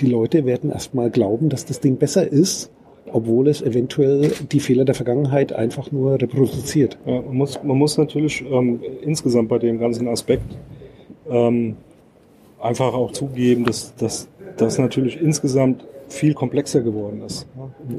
die 0.00 0.06
Leute 0.06 0.44
werden 0.46 0.70
erstmal 0.70 1.10
glauben, 1.10 1.48
dass 1.48 1.66
das 1.66 1.80
Ding 1.80 1.96
besser 1.96 2.26
ist, 2.26 2.70
obwohl 3.10 3.48
es 3.48 3.62
eventuell 3.62 4.32
die 4.50 4.60
Fehler 4.60 4.84
der 4.84 4.94
Vergangenheit 4.94 5.52
einfach 5.52 5.90
nur 5.92 6.20
reproduziert. 6.20 6.98
Ja, 7.06 7.20
man, 7.22 7.36
muss, 7.36 7.62
man 7.62 7.76
muss 7.76 7.98
natürlich 7.98 8.44
ähm, 8.50 8.80
insgesamt 9.02 9.48
bei 9.48 9.58
dem 9.58 9.78
ganzen 9.78 10.08
Aspekt 10.08 10.56
ähm, 11.28 11.76
einfach 12.60 12.94
auch 12.94 13.12
zugeben, 13.12 13.64
dass 13.64 13.94
das 13.96 14.28
natürlich 14.78 15.20
insgesamt 15.20 15.84
viel 16.08 16.34
komplexer 16.34 16.82
geworden 16.82 17.22
ist. 17.22 17.48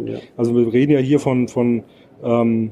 Ja. 0.05 0.19
Also 0.38 0.55
wir 0.55 0.72
reden 0.72 0.91
ja 0.91 1.00
hier 1.00 1.19
von, 1.19 1.48
von 1.48 1.83
ähm, 2.24 2.72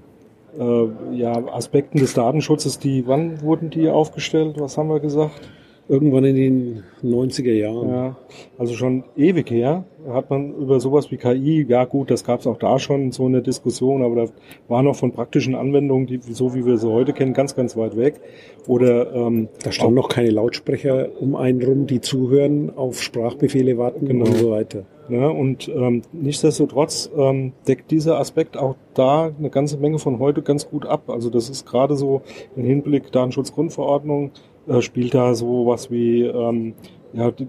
äh, 0.58 1.16
ja, 1.16 1.34
Aspekten 1.48 2.00
des 2.00 2.14
Datenschutzes, 2.14 2.80
die, 2.80 3.08
wann 3.08 3.42
wurden 3.42 3.70
die 3.70 3.90
aufgestellt? 3.90 4.60
Was 4.60 4.78
haben 4.78 4.90
wir 4.90 5.00
gesagt? 5.00 5.50
Irgendwann 5.88 6.24
in 6.24 6.36
den 6.36 6.84
90er 7.04 7.52
Jahren. 7.52 7.90
Ja, 7.90 8.16
also 8.58 8.74
schon 8.74 9.04
ewig 9.18 9.52
her 9.52 9.84
hat 10.10 10.30
man 10.30 10.54
über 10.56 10.80
sowas 10.80 11.12
wie 11.12 11.18
KI, 11.18 11.66
ja 11.68 11.86
gut, 11.86 12.10
das 12.10 12.24
gab 12.24 12.40
es 12.40 12.48
auch 12.48 12.58
da 12.58 12.80
schon 12.80 13.12
so 13.12 13.26
eine 13.26 13.42
Diskussion, 13.42 14.04
aber 14.04 14.16
da 14.16 14.26
war 14.68 14.82
noch 14.84 14.96
von 14.96 15.12
praktischen 15.12 15.56
Anwendungen, 15.56 16.08
die 16.08 16.20
so 16.22 16.56
wie 16.56 16.66
wir 16.66 16.78
sie 16.78 16.90
heute 16.90 17.14
kennen, 17.14 17.34
ganz, 17.34 17.56
ganz 17.56 17.76
weit 17.76 17.98
weg. 17.98 18.20
Oder 18.68 19.14
ähm, 19.14 19.50
da 19.64 19.72
standen 19.72 19.96
noch 19.96 20.10
keine 20.10 20.30
Lautsprecher 20.30 21.10
um 21.20 21.36
einen 21.36 21.62
rum, 21.62 21.88
die 21.88 22.02
zuhören, 22.02 22.72
auf 22.76 23.02
Sprachbefehle 23.02 23.78
warten 23.78 24.08
genau. 24.08 24.26
und 24.26 24.36
so 24.38 24.52
weiter. 24.52 24.86
Ja, 25.10 25.28
und 25.28 25.68
ähm, 25.68 26.04
nichtsdestotrotz 26.14 27.12
ähm, 27.18 27.52
deckt 27.68 27.92
dieser 27.92 28.18
Aspekt 28.18 28.56
auch 28.56 28.76
da 28.94 29.32
eine 29.38 29.50
ganze 29.50 29.78
Menge 29.78 30.00
von 30.00 30.20
heute 30.20 30.42
ganz 30.42 30.70
gut 30.70 30.86
ab. 30.86 31.10
Also 31.10 31.30
das 31.30 31.50
ist 31.50 31.66
gerade 31.66 31.98
so 31.98 32.22
im 32.56 32.64
Hinblick 32.64 33.12
Datenschutzgrundverordnung 33.12 34.32
äh, 34.68 34.82
spielt 34.82 35.14
da 35.14 35.34
so 35.34 35.66
was 35.66 35.92
wie 35.92 36.24
ähm, 36.24 36.74
ja, 37.14 37.32
die 37.32 37.48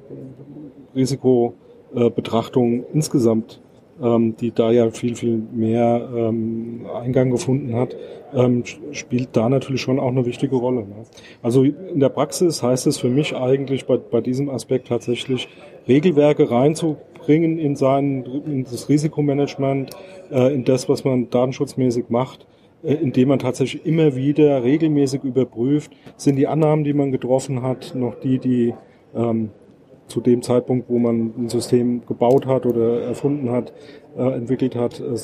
Risikobetrachtung 0.95 2.85
insgesamt, 2.93 3.61
ähm, 4.03 4.37
die 4.37 4.51
da 4.53 4.71
ja 4.71 4.91
viel, 4.91 5.15
viel 5.15 5.43
mehr 5.53 6.09
ähm, 6.15 6.87
Eingang 6.95 7.31
gefunden 7.31 7.75
hat, 7.75 7.97
ähm, 8.35 8.65
spielt 8.93 9.31
da 9.33 9.49
natürlich 9.49 9.81
schon 9.81 10.01
auch 10.01 10.09
eine 10.09 10.27
wichtige 10.27 10.57
Rolle. 10.57 10.81
Ne? 10.81 11.05
Also 11.43 11.65
in 11.65 12.01
der 12.01 12.09
Praxis 12.09 12.63
heißt 12.63 12.87
es 12.87 12.99
für 12.99 13.09
mich 13.09 13.37
eigentlich 13.37 13.87
bei, 13.87 13.97
bei 13.97 14.21
diesem 14.21 14.49
Aspekt 14.49 14.89
tatsächlich, 14.89 15.49
Regelwerke 15.89 16.51
reinzubringen 16.51 17.59
in 17.59 17.77
sein, 17.77 18.25
in 18.47 18.65
das 18.65 18.89
Risikomanagement, 18.89 19.91
äh, 20.31 20.55
in 20.55 20.65
das, 20.65 20.89
was 20.89 21.05
man 21.05 21.29
datenschutzmäßig 21.31 22.07
macht, 22.09 22.47
indem 22.83 23.29
man 23.29 23.39
tatsächlich 23.39 23.87
immer 23.87 24.17
wieder 24.17 24.63
regelmäßig 24.65 25.25
überprüft, 25.25 25.93
sind 26.17 26.37
die 26.37 26.47
Annahmen, 26.47 26.85
die 26.85 26.93
man 26.93 27.13
getroffen 27.13 27.63
hat, 27.63 27.95
noch 27.95 28.17
die, 28.17 28.39
die 28.39 28.75
ähm, 29.15 29.51
zu 30.09 30.21
dem 30.21 30.43
Zeitpunkt, 30.43 30.89
wo 30.89 30.99
man 30.99 31.33
ein 31.39 31.49
System 31.49 32.05
gebaut 32.07 32.47
hat 32.47 32.67
oder 32.67 33.03
erfunden 33.03 33.51
hat, 33.51 33.73
äh, 34.17 34.23
entwickelt 34.23 34.77
hat, 34.77 35.01
äh, 35.01 35.15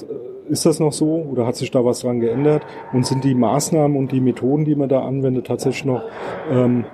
ist 0.49 0.65
das 0.65 0.81
noch 0.81 0.93
so 0.93 1.27
oder 1.31 1.47
hat 1.47 1.57
sich 1.57 1.71
da 1.71 1.85
was 1.85 2.01
dran 2.01 2.21
geändert? 2.21 2.63
Und 2.93 3.07
sind 3.07 3.25
die 3.25 3.35
Maßnahmen 3.35 3.97
und 3.97 4.13
die 4.13 4.21
Methoden, 4.21 4.65
die 4.65 4.75
man 4.75 4.89
da 4.89 5.03
anwendet, 5.03 5.47
tatsächlich 5.47 5.85
noch 5.85 6.03
ähm, 6.51 6.85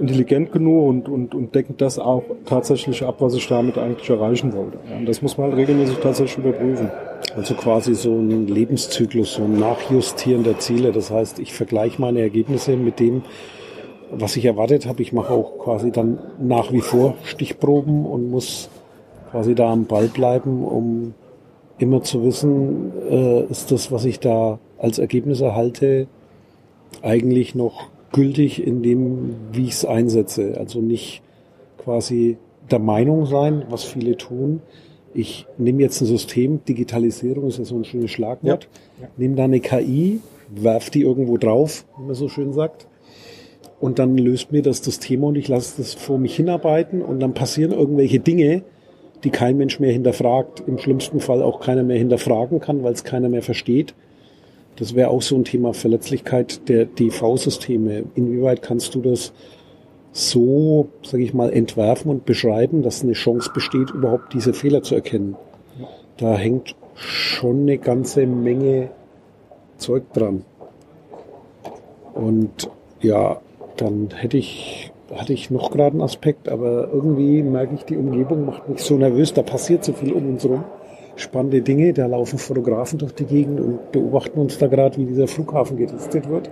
intelligent 0.00 0.52
genug 0.52 0.88
und, 0.88 1.08
und, 1.08 1.34
und 1.34 1.54
decken 1.54 1.76
das 1.76 1.98
auch 1.98 2.24
tatsächlich 2.44 3.02
ab, 3.04 3.16
was 3.18 3.34
ich 3.34 3.46
damit 3.46 3.78
eigentlich 3.78 4.08
erreichen 4.08 4.52
wollte. 4.52 4.78
Ja, 4.90 4.96
und 4.96 5.06
das 5.06 5.22
muss 5.22 5.38
man 5.38 5.48
halt 5.48 5.58
regelmäßig 5.58 5.98
tatsächlich 5.98 6.44
überprüfen. 6.44 6.90
Also 7.36 7.54
quasi 7.54 7.94
so 7.94 8.12
ein 8.12 8.46
Lebenszyklus, 8.48 9.34
so 9.34 9.44
ein 9.44 9.58
Nachjustieren 9.58 10.44
der 10.44 10.58
Ziele. 10.58 10.92
Das 10.92 11.10
heißt, 11.10 11.38
ich 11.38 11.52
vergleiche 11.52 12.00
meine 12.00 12.20
Ergebnisse 12.20 12.76
mit 12.76 13.00
dem, 13.00 13.22
was 14.10 14.36
ich 14.36 14.44
erwartet 14.44 14.86
habe. 14.86 15.02
Ich 15.02 15.12
mache 15.12 15.32
auch 15.32 15.58
quasi 15.58 15.90
dann 15.90 16.18
nach 16.40 16.72
wie 16.72 16.80
vor 16.80 17.14
Stichproben 17.24 18.04
und 18.04 18.30
muss 18.30 18.68
quasi 19.30 19.54
da 19.54 19.72
am 19.72 19.86
Ball 19.86 20.08
bleiben, 20.08 20.64
um 20.64 21.14
immer 21.78 22.02
zu 22.02 22.22
wissen, 22.22 22.92
äh, 23.10 23.44
ist 23.44 23.72
das, 23.72 23.90
was 23.90 24.04
ich 24.04 24.20
da 24.20 24.58
als 24.78 24.98
Ergebnis 24.98 25.40
erhalte, 25.40 26.06
eigentlich 27.00 27.54
noch 27.54 27.88
gültig 28.12 28.64
in 28.64 28.82
dem, 28.82 29.34
wie 29.52 29.64
ich 29.64 29.72
es 29.72 29.84
einsetze. 29.84 30.56
Also 30.58 30.80
nicht 30.80 31.22
quasi 31.78 32.36
der 32.70 32.78
Meinung 32.78 33.26
sein, 33.26 33.64
was 33.68 33.84
viele 33.84 34.16
tun. 34.16 34.60
Ich 35.14 35.46
nehme 35.58 35.82
jetzt 35.82 36.00
ein 36.00 36.06
System, 36.06 36.64
Digitalisierung 36.64 37.48
ist 37.48 37.58
ja 37.58 37.64
so 37.64 37.76
ein 37.76 37.84
schönes 37.84 38.10
Schlagwort, 38.10 38.68
ja. 39.00 39.08
Nehme 39.18 39.34
da 39.34 39.44
eine 39.44 39.60
KI, 39.60 40.20
werf 40.48 40.88
die 40.88 41.02
irgendwo 41.02 41.36
drauf, 41.36 41.84
wie 41.98 42.04
man 42.04 42.14
so 42.14 42.28
schön 42.28 42.52
sagt, 42.52 42.86
und 43.78 43.98
dann 43.98 44.16
löst 44.16 44.52
mir 44.52 44.62
das 44.62 44.80
das 44.80 45.00
Thema 45.00 45.26
und 45.26 45.36
ich 45.36 45.48
lasse 45.48 45.82
das 45.82 45.92
vor 45.94 46.16
mich 46.16 46.36
hinarbeiten 46.36 47.02
und 47.02 47.20
dann 47.20 47.34
passieren 47.34 47.72
irgendwelche 47.72 48.20
Dinge, 48.20 48.62
die 49.24 49.30
kein 49.30 49.56
Mensch 49.56 49.80
mehr 49.80 49.92
hinterfragt, 49.92 50.62
im 50.66 50.78
schlimmsten 50.78 51.20
Fall 51.20 51.42
auch 51.42 51.60
keiner 51.60 51.82
mehr 51.82 51.98
hinterfragen 51.98 52.60
kann, 52.60 52.82
weil 52.82 52.92
es 52.92 53.04
keiner 53.04 53.28
mehr 53.28 53.42
versteht. 53.42 53.94
Das 54.76 54.94
wäre 54.94 55.10
auch 55.10 55.22
so 55.22 55.36
ein 55.36 55.44
Thema 55.44 55.74
Verletzlichkeit 55.74 56.68
der 56.68 56.86
DV-Systeme. 56.86 58.04
Inwieweit 58.14 58.62
kannst 58.62 58.94
du 58.94 59.02
das 59.02 59.32
so, 60.12 60.88
sage 61.02 61.22
ich 61.22 61.34
mal, 61.34 61.52
entwerfen 61.52 62.10
und 62.10 62.24
beschreiben, 62.24 62.82
dass 62.82 63.02
eine 63.02 63.12
Chance 63.12 63.50
besteht, 63.52 63.90
überhaupt 63.90 64.32
diese 64.32 64.54
Fehler 64.54 64.82
zu 64.82 64.94
erkennen? 64.94 65.36
Da 66.16 66.36
hängt 66.36 66.74
schon 66.94 67.62
eine 67.62 67.78
ganze 67.78 68.26
Menge 68.26 68.90
Zeug 69.76 70.12
dran. 70.12 70.44
Und 72.14 72.70
ja, 73.00 73.40
dann 73.76 74.10
hätte 74.14 74.36
ich, 74.36 74.92
hatte 75.14 75.32
ich 75.32 75.50
noch 75.50 75.70
gerade 75.70 75.92
einen 75.92 76.02
Aspekt, 76.02 76.48
aber 76.48 76.88
irgendwie 76.92 77.42
merke 77.42 77.74
ich, 77.74 77.84
die 77.84 77.96
Umgebung 77.96 78.46
macht 78.46 78.68
mich 78.68 78.80
so 78.82 78.96
nervös, 78.96 79.32
da 79.32 79.42
passiert 79.42 79.84
so 79.84 79.92
viel 79.92 80.12
um 80.12 80.28
uns 80.28 80.44
rum 80.44 80.64
spannende 81.16 81.62
Dinge. 81.62 81.92
Da 81.92 82.06
laufen 82.06 82.38
Fotografen 82.38 82.98
durch 82.98 83.12
die 83.12 83.24
Gegend 83.24 83.60
und 83.60 83.92
beobachten 83.92 84.38
uns 84.38 84.58
da 84.58 84.66
gerade, 84.66 84.96
wie 84.98 85.04
dieser 85.04 85.28
Flughafen 85.28 85.76
getestet 85.76 86.28
wird. 86.28 86.50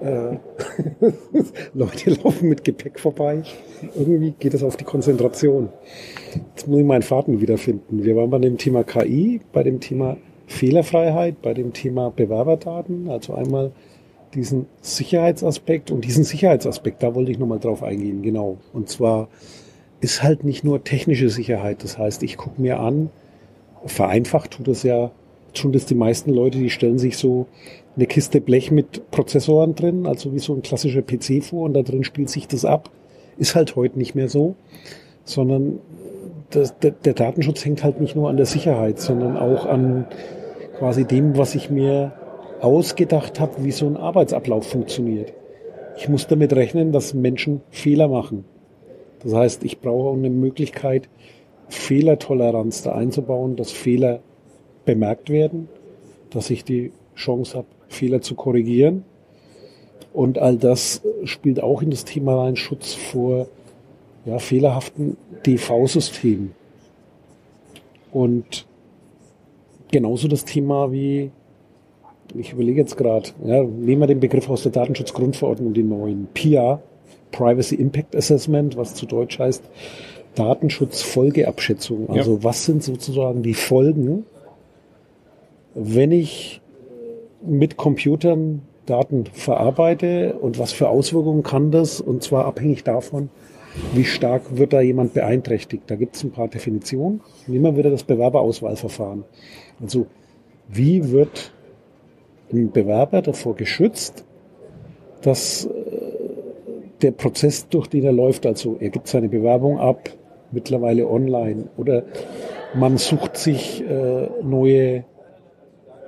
Äh, 0.00 0.36
Leute 1.74 2.10
laufen 2.22 2.48
mit 2.48 2.64
Gepäck 2.64 3.00
vorbei. 3.00 3.42
Irgendwie 3.96 4.32
geht 4.38 4.54
es 4.54 4.62
auf 4.62 4.76
die 4.76 4.84
Konzentration. 4.84 5.70
Jetzt 6.54 6.68
muss 6.68 6.78
ich 6.78 6.86
meinen 6.86 7.02
Faden 7.02 7.40
wiederfinden. 7.40 8.04
Wir 8.04 8.16
waren 8.16 8.30
bei 8.30 8.38
dem 8.38 8.58
Thema 8.58 8.84
KI, 8.84 9.40
bei 9.52 9.62
dem 9.62 9.80
Thema 9.80 10.16
Fehlerfreiheit, 10.46 11.42
bei 11.42 11.54
dem 11.54 11.72
Thema 11.72 12.10
Bewerberdaten. 12.10 13.10
Also 13.10 13.34
einmal 13.34 13.72
diesen 14.34 14.66
Sicherheitsaspekt 14.82 15.90
und 15.90 16.04
diesen 16.04 16.24
Sicherheitsaspekt, 16.24 17.02
da 17.02 17.14
wollte 17.14 17.30
ich 17.30 17.38
nochmal 17.38 17.58
drauf 17.58 17.82
eingehen, 17.82 18.22
genau. 18.22 18.58
Und 18.72 18.88
zwar 18.88 19.28
ist 20.00 20.22
halt 20.22 20.44
nicht 20.44 20.64
nur 20.64 20.84
technische 20.84 21.30
Sicherheit. 21.30 21.82
Das 21.82 21.98
heißt, 21.98 22.22
ich 22.22 22.36
gucke 22.36 22.60
mir 22.60 22.78
an, 22.78 23.10
vereinfacht 23.86 24.52
tut 24.52 24.68
das 24.68 24.82
ja, 24.82 25.10
tun 25.54 25.72
das 25.72 25.86
die 25.86 25.94
meisten 25.94 26.32
Leute, 26.32 26.58
die 26.58 26.70
stellen 26.70 26.98
sich 26.98 27.16
so 27.16 27.46
eine 27.96 28.06
Kiste 28.06 28.40
Blech 28.40 28.70
mit 28.70 29.10
Prozessoren 29.10 29.74
drin, 29.74 30.06
also 30.06 30.32
wie 30.32 30.38
so 30.38 30.54
ein 30.54 30.62
klassischer 30.62 31.02
PC 31.02 31.42
vor 31.42 31.64
und 31.64 31.74
da 31.74 31.82
drin 31.82 32.04
spielt 32.04 32.30
sich 32.30 32.46
das 32.46 32.64
ab. 32.64 32.90
Ist 33.38 33.54
halt 33.54 33.76
heute 33.76 33.98
nicht 33.98 34.14
mehr 34.14 34.28
so, 34.28 34.54
sondern 35.24 35.80
das, 36.50 36.78
der, 36.78 36.92
der 36.92 37.14
Datenschutz 37.14 37.64
hängt 37.64 37.84
halt 37.84 38.00
nicht 38.00 38.16
nur 38.16 38.28
an 38.28 38.36
der 38.36 38.46
Sicherheit, 38.46 39.00
sondern 39.00 39.36
auch 39.36 39.66
an 39.66 40.06
quasi 40.78 41.04
dem, 41.04 41.36
was 41.36 41.54
ich 41.54 41.70
mir 41.70 42.12
ausgedacht 42.60 43.40
habe, 43.40 43.64
wie 43.64 43.70
so 43.70 43.86
ein 43.86 43.96
Arbeitsablauf 43.96 44.66
funktioniert. 44.66 45.32
Ich 45.96 46.08
muss 46.08 46.26
damit 46.26 46.52
rechnen, 46.52 46.92
dass 46.92 47.14
Menschen 47.14 47.60
Fehler 47.70 48.08
machen. 48.08 48.44
Das 49.22 49.34
heißt, 49.34 49.64
ich 49.64 49.80
brauche 49.80 50.16
eine 50.16 50.30
Möglichkeit, 50.30 51.08
Fehlertoleranz 51.68 52.82
da 52.82 52.92
einzubauen, 52.92 53.56
dass 53.56 53.70
Fehler 53.70 54.20
bemerkt 54.84 55.30
werden, 55.30 55.68
dass 56.30 56.50
ich 56.50 56.64
die 56.64 56.92
Chance 57.14 57.58
habe, 57.58 57.66
Fehler 57.88 58.20
zu 58.20 58.34
korrigieren. 58.34 59.04
Und 60.12 60.38
all 60.38 60.56
das 60.56 61.02
spielt 61.24 61.62
auch 61.62 61.82
in 61.82 61.90
das 61.90 62.04
Thema 62.04 62.42
rein 62.42 62.56
Schutz 62.56 62.94
vor 62.94 63.48
ja, 64.24 64.38
fehlerhaften 64.38 65.16
DV-Systemen. 65.46 66.54
Und 68.12 68.66
genauso 69.90 70.28
das 70.28 70.44
Thema 70.44 70.90
wie, 70.92 71.30
ich 72.34 72.52
überlege 72.52 72.80
jetzt 72.80 72.96
gerade, 72.96 73.30
ja, 73.44 73.62
nehmen 73.62 74.00
wir 74.00 74.06
den 74.06 74.20
Begriff 74.20 74.48
aus 74.48 74.62
der 74.62 74.72
Datenschutzgrundverordnung, 74.72 75.74
den 75.74 75.88
neuen 75.88 76.28
PIA, 76.32 76.80
Privacy 77.30 77.74
Impact 77.74 78.16
Assessment, 78.16 78.76
was 78.76 78.94
zu 78.94 79.06
Deutsch 79.06 79.38
heißt 79.38 79.62
Datenschutzfolgeabschätzung. 80.34 82.10
Also 82.10 82.36
ja. 82.36 82.44
was 82.44 82.64
sind 82.64 82.82
sozusagen 82.82 83.42
die 83.42 83.54
Folgen, 83.54 84.24
wenn 85.74 86.12
ich 86.12 86.60
mit 87.42 87.76
Computern 87.76 88.62
Daten 88.86 89.26
verarbeite 89.32 90.34
und 90.40 90.58
was 90.58 90.72
für 90.72 90.88
Auswirkungen 90.88 91.42
kann 91.42 91.70
das? 91.70 92.00
Und 92.00 92.22
zwar 92.22 92.46
abhängig 92.46 92.84
davon, 92.84 93.28
wie 93.94 94.04
stark 94.04 94.56
wird 94.56 94.72
da 94.72 94.80
jemand 94.80 95.14
beeinträchtigt. 95.14 95.84
Da 95.86 95.96
gibt 95.96 96.16
es 96.16 96.24
ein 96.24 96.30
paar 96.30 96.48
Definitionen. 96.48 97.20
Nehmen 97.46 97.64
wir 97.64 97.76
wieder 97.76 97.90
das 97.90 98.04
Bewerberauswahlverfahren. 98.04 99.24
Also 99.80 100.06
wie 100.68 101.10
wird 101.10 101.52
ein 102.52 102.70
Bewerber 102.70 103.22
davor 103.22 103.54
geschützt, 103.56 104.24
dass 105.22 105.68
der 107.02 107.12
Prozess, 107.12 107.68
durch 107.68 107.86
den 107.86 108.04
er 108.04 108.12
läuft, 108.12 108.46
also 108.46 108.76
er 108.80 108.90
gibt 108.90 109.08
seine 109.08 109.28
Bewerbung 109.28 109.78
ab, 109.78 110.10
mittlerweile 110.50 111.08
online, 111.08 111.68
oder 111.76 112.04
man 112.74 112.96
sucht 112.96 113.36
sich 113.36 113.82
äh, 113.88 114.28
neue 114.42 115.04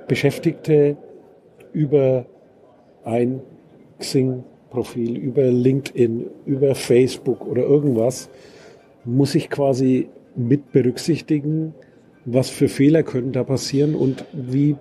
Beschäftigte 0.07 0.97
über 1.73 2.25
ein 3.03 3.41
Xing-Profil, 3.99 5.17
über 5.17 5.43
LinkedIn, 5.43 6.27
über 6.45 6.75
Facebook 6.75 7.47
oder 7.47 7.63
irgendwas, 7.63 8.29
muss 9.05 9.35
ich 9.35 9.49
quasi 9.49 10.09
mit 10.35 10.71
berücksichtigen, 10.71 11.73
was 12.25 12.49
für 12.49 12.67
Fehler 12.67 13.03
können 13.03 13.31
da 13.31 13.43
passieren 13.43 13.95
und 13.95 14.25
wie 14.33 14.75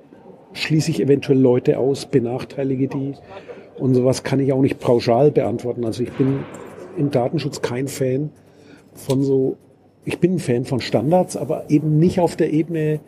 schließe 0.53 0.91
ich 0.91 1.01
eventuell 1.01 1.39
Leute 1.39 1.79
aus, 1.79 2.07
benachteilige 2.07 2.89
die 2.89 3.15
und 3.81 3.95
sowas 3.95 4.23
kann 4.23 4.41
ich 4.41 4.53
auch 4.53 4.61
nicht 4.61 4.79
pauschal 4.79 5.31
beantworten. 5.31 5.85
Also 5.85 6.03
ich 6.03 6.13
bin 6.13 6.41
im 6.97 7.11
Datenschutz 7.11 7.63
kein 7.63 7.89
Fan 7.89 8.31
von 8.95 9.23
so, 9.23 9.57
ich 10.05 10.19
bin 10.19 10.35
ein 10.35 10.39
Fan 10.39 10.65
von 10.65 10.81
Standards, 10.81 11.37
aber 11.37 11.65
eben 11.69 11.99
nicht 11.99 12.21
auf 12.21 12.37
der 12.37 12.53
Ebene 12.53 13.01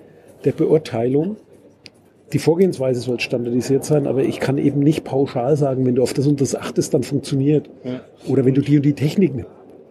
der 0.45 0.53
Beurteilung. 0.53 1.37
Die 2.33 2.39
Vorgehensweise 2.39 3.01
soll 3.01 3.21
standardisiert 3.21 3.85
sein, 3.85 4.07
aber 4.07 4.23
ich 4.23 4.41
kann 4.41 4.57
eben 4.57 4.81
nicht 4.81 5.05
pauschal 5.05 5.57
sagen, 5.57 5.85
wenn 5.85 5.95
du 5.95 6.03
auf 6.03 6.15
das 6.15 6.27
und 6.27 6.41
das 6.41 6.55
achtest, 6.55 6.95
dann 6.95 7.03
funktioniert. 7.03 7.69
Ja. 7.85 8.01
Oder 8.27 8.45
wenn 8.45 8.55
du 8.55 8.63
die 8.63 8.77
und 8.77 8.87
die 8.87 8.95
Technik 8.95 9.45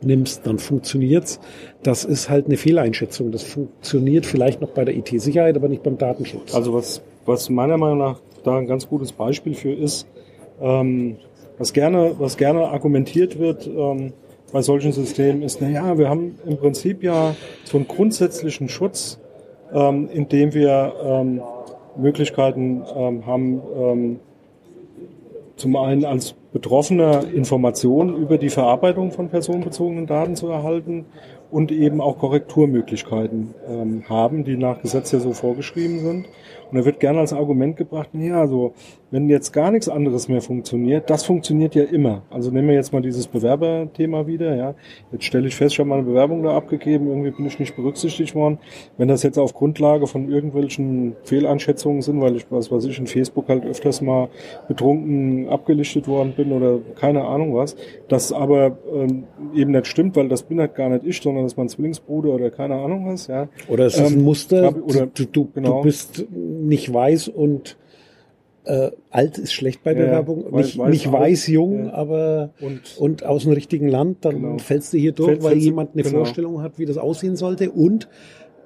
nimmst, 0.04 0.48
dann 0.48 0.58
funktioniert's. 0.58 1.40
Das 1.84 2.04
ist 2.04 2.30
halt 2.30 2.48
eine 2.48 2.58
Fehleinschätzung. 2.58 3.32
Das 3.32 3.44
funktioniert 3.44 4.26
vielleicht 4.26 4.62
noch 4.62 4.70
bei 4.70 4.86
der 4.86 4.96
IT-Sicherheit, 4.96 5.56
aber 5.56 5.68
nicht 5.68 5.84
beim 5.84 6.00
Datenschutz. 6.00 6.56
Also 6.56 6.74
was, 6.74 7.02
was 7.26 7.50
meiner 7.50 7.78
Meinung 7.78 8.00
nach 8.00 8.20
da 8.44 8.58
ein 8.58 8.66
ganz 8.66 8.88
gutes 8.88 9.12
Beispiel 9.12 9.54
für 9.54 9.72
ist, 9.72 10.08
ähm, 10.62 11.18
was 11.58 11.74
gerne, 11.74 12.16
was 12.18 12.38
gerne 12.38 12.68
argumentiert 12.68 13.38
wird 13.40 13.68
ähm, 13.68 14.14
bei 14.52 14.62
solchen 14.62 14.92
Systemen 14.92 15.44
ist, 15.44 15.62
na 15.62 15.70
ja, 15.70 15.98
wir 15.98 16.10
haben 16.10 16.38
im 16.46 16.58
Prinzip 16.58 17.04
ja 17.04 17.36
so 17.64 17.78
einen 17.78 17.88
grundsätzlichen 17.88 18.68
Schutz, 18.68 19.20
ähm, 19.74 20.10
indem 20.12 20.54
wir 20.54 20.94
ähm, 21.04 21.42
Möglichkeiten 21.98 22.84
ähm, 22.96 23.26
haben, 23.26 23.62
ähm, 23.76 24.20
zum 25.56 25.76
einen 25.76 26.06
als 26.06 26.36
Betroffener 26.52 27.24
Informationen 27.34 28.16
über 28.18 28.38
die 28.38 28.50
Verarbeitung 28.50 29.12
von 29.12 29.30
personenbezogenen 29.30 30.06
Daten 30.06 30.36
zu 30.36 30.48
erhalten 30.48 31.06
und 31.50 31.72
eben 31.72 32.02
auch 32.02 32.18
Korrekturmöglichkeiten 32.18 33.54
ähm, 33.70 34.04
haben, 34.10 34.44
die 34.44 34.58
nach 34.58 34.82
Gesetz 34.82 35.12
ja 35.12 35.20
so 35.20 35.34
vorgeschrieben 35.34 36.00
sind. 36.00 36.26
Und 36.72 36.78
da 36.78 36.86
wird 36.86 37.00
gerne 37.00 37.20
als 37.20 37.34
Argument 37.34 37.76
gebracht, 37.76 38.10
ja, 38.14 38.48
so, 38.48 38.74
wenn 39.12 39.28
jetzt 39.28 39.52
gar 39.52 39.72
nichts 39.72 39.90
anderes 39.90 40.30
mehr 40.30 40.42
funktioniert, 40.42 41.10
das 41.10 41.26
funktioniert 41.26 41.76
ja 41.76 41.84
immer. 41.84 42.24
Also 42.30 42.50
nehmen 42.50 42.70
wir 42.70 42.76
jetzt 42.76 42.94
mal 42.94 43.02
dieses 43.02 43.28
Bewerberthema 43.28 44.26
wieder, 44.26 44.56
ja. 44.56 44.74
Jetzt 45.12 45.26
stelle 45.26 45.48
ich 45.48 45.56
fest, 45.56 45.74
ich 45.74 45.80
habe 45.80 45.90
mal 45.90 45.96
eine 45.96 46.08
Bewerbung 46.08 46.44
da 46.44 46.56
abgegeben, 46.56 47.08
irgendwie 47.08 47.32
bin 47.32 47.46
ich 47.46 47.60
nicht 47.60 47.76
berücksichtigt 47.76 48.36
worden. 48.36 48.58
Wenn 48.98 49.10
das 49.10 49.24
jetzt 49.24 49.38
auf 49.38 49.54
Grundlage 49.54 50.08
von 50.08 50.32
irgendwelchen 50.32 51.18
Fehleinschätzungen 51.24 52.02
sind, 52.02 52.22
weil 52.22 52.38
ich, 52.38 52.46
was 52.50 52.72
weiß 52.72 52.86
ich, 52.86 52.98
in 53.00 53.08
Facebook 53.08 53.50
halt 53.50 53.66
öfters 53.66 54.02
mal 54.02 54.30
betrunken 54.70 55.50
abgelichtet 55.50 56.08
worden 56.08 56.34
bin 56.36 56.54
oder 56.54 56.80
keine 56.96 57.26
Ahnung 57.26 57.54
was, 57.54 57.76
das 58.08 58.32
aber 58.32 58.78
ähm, 58.94 59.26
eben 59.54 59.72
nicht 59.72 59.88
stimmt, 59.88 60.16
weil 60.16 60.30
das 60.30 60.44
bin 60.44 60.60
halt 60.62 60.76
gar 60.76 60.88
nicht 60.88 61.06
ich, 61.06 61.22
sondern 61.22 61.44
das 61.44 61.54
ist 61.54 61.58
mein 61.58 61.68
Zwillingsbruder 61.68 62.30
oder 62.30 62.50
keine 62.50 62.76
Ahnung 62.76 63.08
was, 63.08 63.28
ja. 63.28 63.50
Oder 63.68 63.88
es 63.88 63.96
ist 63.96 64.08
ein 64.08 64.20
ähm, 64.20 64.24
Muster, 64.24 64.68
hab, 64.68 64.82
oder, 64.82 65.08
du, 65.08 65.26
du, 65.26 65.50
genau. 65.54 65.80
du 65.80 65.84
bist 65.84 66.26
nicht 66.68 66.92
weiß 66.92 67.28
und 67.28 67.78
äh, 68.64 68.92
alt 69.10 69.38
ist 69.38 69.54
schlecht 69.54 69.84
bei 69.84 69.94
Bewerbung, 69.94 70.46
ja, 70.52 70.58
nicht, 70.58 70.78
weiß, 70.78 70.90
nicht 70.90 71.12
weiß, 71.12 71.48
jung, 71.48 71.86
ja. 71.86 71.94
aber 71.94 72.52
und, 72.62 72.98
und 72.98 73.26
aus 73.26 73.44
dem 73.44 73.54
richtigen 73.54 73.88
Land, 73.88 74.24
dann 74.24 74.36
genau. 74.42 74.58
fällst 74.60 74.94
du 74.94 74.98
hier 74.98 75.14
durch, 75.14 75.30
Fällt, 75.30 75.44
weil 75.44 75.58
jemand 75.58 75.94
eine 75.94 76.04
genau. 76.04 76.18
Vorstellung 76.18 76.62
hat, 76.62 76.78
wie 76.78 76.86
das 76.86 76.98
aussehen 76.98 77.36
sollte 77.36 77.72
und 77.72 78.08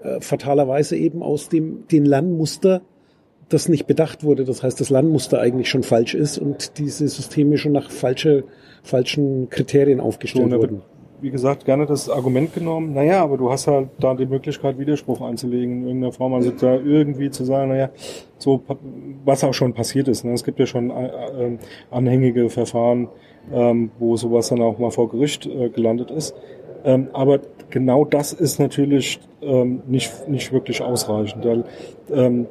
äh, 0.04 0.20
fatalerweise 0.20 0.98
eben 0.98 1.24
aus 1.24 1.48
dem 1.48 1.88
den 1.88 2.06
Landmuster, 2.06 2.82
das 3.48 3.70
nicht 3.70 3.88
bedacht 3.88 4.24
wurde. 4.24 4.44
Das 4.44 4.64
heißt, 4.64 4.82
das 4.82 4.90
Landmuster 4.90 5.40
eigentlich 5.40 5.70
schon 5.70 5.84
falsch 5.84 6.14
ist 6.14 6.38
und 6.40 6.78
diese 6.78 7.08
Systeme 7.08 7.58
schon 7.58 7.72
nach 7.72 7.90
falsche, 7.90 8.44
falschen 8.84 9.50
Kriterien 9.50 10.02
aufgestellt 10.02 10.52
so, 10.52 10.58
wurden 10.58 10.82
wie 11.22 11.32
gesagt, 11.32 11.66
gerne 11.66 11.86
das 11.86 12.10
Argument 12.10 12.54
genommen, 12.54 12.94
naja, 12.94 13.24
aber 13.24 13.38
du 13.38 13.52
hast 13.52 13.68
halt 13.68 13.90
da 14.00 14.14
die 14.14 14.26
Möglichkeit, 14.26 14.78
Widerspruch 14.78 15.22
einzulegen 15.22 15.82
in 15.82 15.88
irgendeiner 15.88 16.12
Form, 16.12 16.34
also 16.34 16.52
da 16.52 16.76
irgendwie 16.76 17.30
zu 17.30 17.46
sagen, 17.46 17.70
naja, 17.70 17.90
so, 18.38 18.62
was 19.24 19.44
auch 19.44 19.54
schon 19.54 19.74
passiert 19.74 20.08
ist. 20.08 20.24
Ne? 20.26 20.34
Es 20.34 20.44
gibt 20.44 20.60
ja 20.60 20.66
schon 20.66 20.90
äh, 20.90 21.06
äh, 21.06 21.58
anhängige 21.92 22.50
Verfahren, 22.50 23.08
ähm, 23.54 23.92
wo 24.00 24.18
sowas 24.18 24.50
dann 24.50 24.62
auch 24.62 24.78
mal 24.80 24.92
vor 24.92 25.10
Gericht 25.10 25.46
äh, 25.46 25.70
gelandet 25.70 26.12
ist. 26.12 26.36
Ähm, 26.84 27.08
aber 27.14 27.40
genau 27.70 28.06
das 28.06 28.34
ist 28.34 28.60
natürlich 28.60 29.20
ähm, 29.42 29.82
nicht, 29.88 30.28
nicht 30.28 30.54
wirklich 30.54 30.82
ausreichend, 30.82 31.46
weil 31.46 31.64
ähm, 32.12 32.48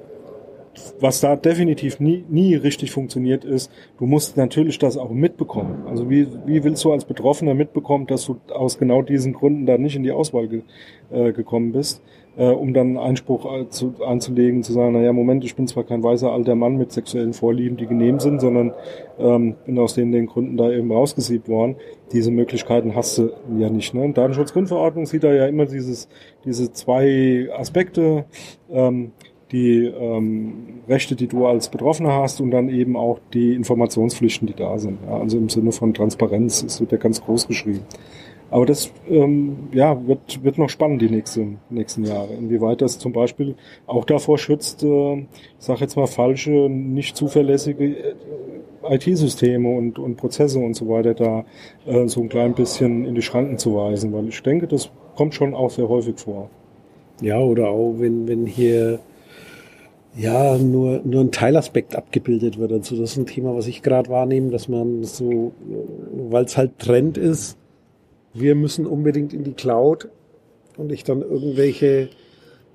was 1.01 1.21
da 1.21 1.37
definitiv 1.37 2.01
nie, 2.01 2.25
nie 2.29 2.55
richtig 2.55 2.91
funktioniert 2.91 3.45
ist, 3.45 3.71
du 3.99 4.07
musst 4.07 4.37
natürlich 4.37 4.79
das 4.79 4.97
auch 4.97 5.11
mitbekommen. 5.11 5.85
Also 5.87 6.11
wie, 6.11 6.27
wie 6.47 6.65
willst 6.65 6.85
du 6.85 6.93
als 6.93 7.05
Betroffener 7.05 7.55
mitbekommen, 7.55 8.07
dass 8.07 8.25
du 8.25 8.37
aus 8.53 8.79
genau 8.79 9.03
diesen 9.03 9.33
Gründen 9.33 9.67
da 9.67 9.79
nicht 9.79 9.97
in 9.97 10.03
die 10.03 10.13
Auswahl 10.13 10.49
ge, 10.49 10.63
äh, 11.11 11.33
gekommen 11.33 11.73
bist, 11.73 12.03
äh, 12.37 12.49
um 12.49 12.75
dann 12.75 12.99
Einspruch 12.99 13.47
äh, 13.53 13.69
zu, 13.69 13.95
einzulegen, 14.05 14.63
zu 14.63 14.73
sagen, 14.73 14.93
naja, 14.93 15.13
Moment, 15.13 15.45
ich 15.45 15.55
bin 15.55 15.69
zwar 15.69 15.85
kein 15.85 16.03
weißer 16.03 16.33
alter 16.33 16.55
Mann 16.55 16.77
mit 16.77 16.93
sexuellen 16.93 17.33
Vorlieben, 17.33 17.77
die 17.77 17.87
genehm 17.87 18.19
sind, 18.21 18.41
sondern 18.41 18.73
ähm, 19.19 19.55
bin 19.67 19.79
aus 19.79 19.95
den, 19.95 20.13
den 20.13 20.27
Gründen 20.27 20.57
da 20.57 20.71
eben 20.71 20.91
rausgesiebt 20.91 21.49
worden. 21.49 21.77
Diese 22.13 22.31
Möglichkeiten 22.31 22.95
hast 22.95 23.19
du 23.19 23.31
ja 23.59 23.71
nicht. 23.71 23.95
Ne? 23.95 24.13
Datenschutzgrundverordnung 24.13 25.07
sieht 25.07 25.25
da 25.25 25.33
ja 25.33 25.47
immer 25.47 25.67
dieses, 25.67 26.09
diese 26.45 26.73
zwei 26.73 27.49
Aspekte. 27.57 28.25
Ähm, 28.71 29.13
die 29.53 29.85
ähm, 29.85 30.81
Rechte, 30.89 31.17
die 31.17 31.27
du 31.27 31.47
als 31.47 31.69
Betroffener 31.69 32.13
hast 32.13 32.41
und 32.41 32.51
dann 32.51 32.69
eben 32.69 32.97
auch 32.97 33.19
die 33.33 33.55
Informationspflichten, 33.55 34.47
die 34.47 34.55
da 34.55 34.79
sind. 34.79 34.99
Ja, 35.07 35.19
also 35.19 35.39
im 35.39 35.49
Sinne 35.49 35.73
von 35.73 35.95
Transparenz, 35.95 36.63
es 36.63 36.81
wird 36.81 36.93
ja 36.93 36.99
ganz 36.99 37.23
groß 37.23 37.47
geschrieben. 37.47 37.81
Aber 38.51 38.67
das 38.67 38.93
ähm, 39.09 39.69
ja, 39.73 40.07
wird, 40.07 40.45
wird 40.45 40.59
noch 40.59 40.69
spannend 40.69 41.03
die 41.03 41.11
nächsten, 41.11 41.59
nächsten 41.71 42.05
Jahre. 42.05 42.35
Inwieweit 42.35 42.83
das 42.83 42.99
zum 42.99 43.13
Beispiel 43.13 43.57
auch 43.87 44.05
davor 44.05 44.39
schützt, 44.39 44.85
äh, 44.85 45.15
ich 45.17 45.27
sage 45.59 45.81
jetzt 45.81 45.97
mal 45.97 46.07
falsche, 46.07 46.51
nicht 46.51 47.17
zuverlässige 47.17 47.85
äh, 47.85 48.15
IT-Systeme 48.89 49.69
und, 49.69 49.99
und 49.99 50.17
Prozesse 50.17 50.59
und 50.59 50.75
so 50.75 50.89
weiter 50.89 51.15
da 51.15 51.45
äh, 51.87 52.07
so 52.07 52.21
ein 52.21 52.29
klein 52.29 52.55
bisschen 52.55 53.07
in 53.07 53.15
die 53.15 53.23
Schranken 53.23 53.59
zu 53.59 53.75
weisen. 53.75 54.13
Weil 54.13 54.29
ich 54.29 54.41
denke, 54.43 54.69
das 54.69 54.91
kommt 55.17 55.35
schon 55.35 55.55
auch 55.55 55.71
sehr 55.71 55.89
häufig 55.89 56.19
vor. 56.19 56.51
Ja, 57.21 57.41
oder 57.41 57.71
auch 57.71 57.95
wenn, 57.99 58.29
wenn 58.29 58.47
hier 58.47 59.01
ja, 60.17 60.57
nur, 60.59 61.01
nur 61.05 61.23
ein 61.23 61.33
Teilaspekt 61.33 61.97
abgebildet 61.97 62.59
wird. 62.59 62.73
Also 62.73 62.97
das 62.97 63.13
ist 63.13 63.17
ein 63.17 63.27
Thema, 63.27 63.55
was 63.57 63.67
ich 63.67 63.83
gerade 63.83 64.11
wahrnehme, 64.11 64.51
dass 64.51 64.69
man 64.69 65.03
so, 65.05 65.53
weil 66.31 66.45
es 66.45 66.57
halt 66.57 66.79
Trend 66.79 67.19
ist, 67.19 67.57
wir 68.33 68.55
müssen 68.55 68.87
unbedingt 68.87 69.33
in 69.33 69.45
die 69.45 69.53
Cloud 69.53 70.09
und 70.77 70.93
ich 70.93 71.05
dann 71.05 71.23
irgendwelche 71.23 72.09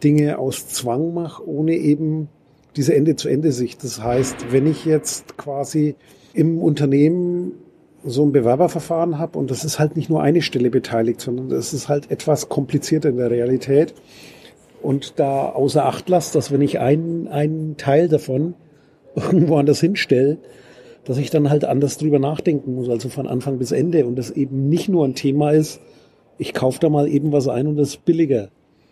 Dinge 0.04 0.38
aus 0.38 0.67
Zwang 0.69 1.13
mache, 1.13 1.47
ohne 1.47 1.75
eben 1.75 2.30
diese 2.75 2.95
Ende-zu-Ende-Sicht. 2.95 3.84
Das 3.84 4.02
heißt, 4.02 4.52
wenn 4.52 4.67
ich 4.67 4.86
jetzt 4.86 5.38
quasi 5.38 5.95
im 6.34 6.60
Unternehmen 6.60 7.54
so 8.06 8.23
ein 8.23 8.32
Bewerberverfahren 8.32 9.17
habe 9.17 9.38
und 9.38 9.52
das 9.52 9.65
ist 9.65 9.80
halt 9.80 9.97
nicht 9.97 10.10
nur 10.10 10.21
eine 10.21 10.41
Stelle 10.41 10.69
beteiligt, 10.69 11.19
sondern 11.19 11.49
das 11.49 11.73
ist 11.73 11.89
halt 11.89 12.10
etwas 12.12 12.47
komplizierter 12.47 13.10
in 13.10 13.17
der 13.17 13.32
Realität 13.32 13.93
und 14.81 15.19
da 15.19 15.49
außer 15.49 15.85
Acht 15.85 16.09
lasse, 16.09 16.33
dass 16.33 16.51
wenn 16.51 16.61
ich 16.61 16.79
einen, 16.79 17.27
einen 17.27 17.77
Teil 17.77 18.07
davon 18.07 18.53
irgendwo 19.15 19.57
anders 19.57 19.81
hinstelle, 19.81 20.37
dass 21.05 21.17
ich 21.17 21.29
dann 21.29 21.49
halt 21.49 21.65
anders 21.65 21.97
drüber 21.97 22.19
nachdenken 22.19 22.75
muss, 22.75 22.89
also 22.89 23.09
von 23.09 23.27
Anfang 23.27 23.57
bis 23.57 23.71
Ende 23.71 24.05
und 24.05 24.15
das 24.15 24.31
eben 24.31 24.69
nicht 24.69 24.89
nur 24.89 25.05
ein 25.05 25.15
Thema 25.15 25.51
ist, 25.51 25.81
ich 26.37 26.53
kaufe 26.53 26.79
da 26.79 26.89
mal 26.89 27.07
eben 27.07 27.31
was 27.31 27.47
ein 27.47 27.67
und 27.67 27.77
das 27.77 27.89
ist 27.89 28.05
billiger, 28.05 28.49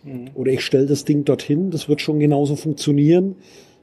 Mhm. 0.07 0.29
Oder 0.35 0.51
ich 0.53 0.63
stelle 0.63 0.85
das 0.85 1.05
Ding 1.05 1.25
dorthin, 1.25 1.69
das 1.69 1.89
wird 1.89 2.01
schon 2.01 2.19
genauso 2.19 2.55
funktionieren. 2.55 3.35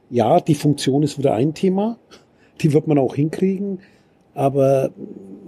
Ja, 0.09 0.39
die 0.39 0.55
Funktion 0.55 1.03
ist 1.03 1.17
wieder 1.17 1.33
ein 1.33 1.53
Thema, 1.53 1.97
die 2.61 2.73
wird 2.73 2.87
man 2.87 2.97
auch 2.97 3.15
hinkriegen, 3.15 3.79
aber 4.33 4.91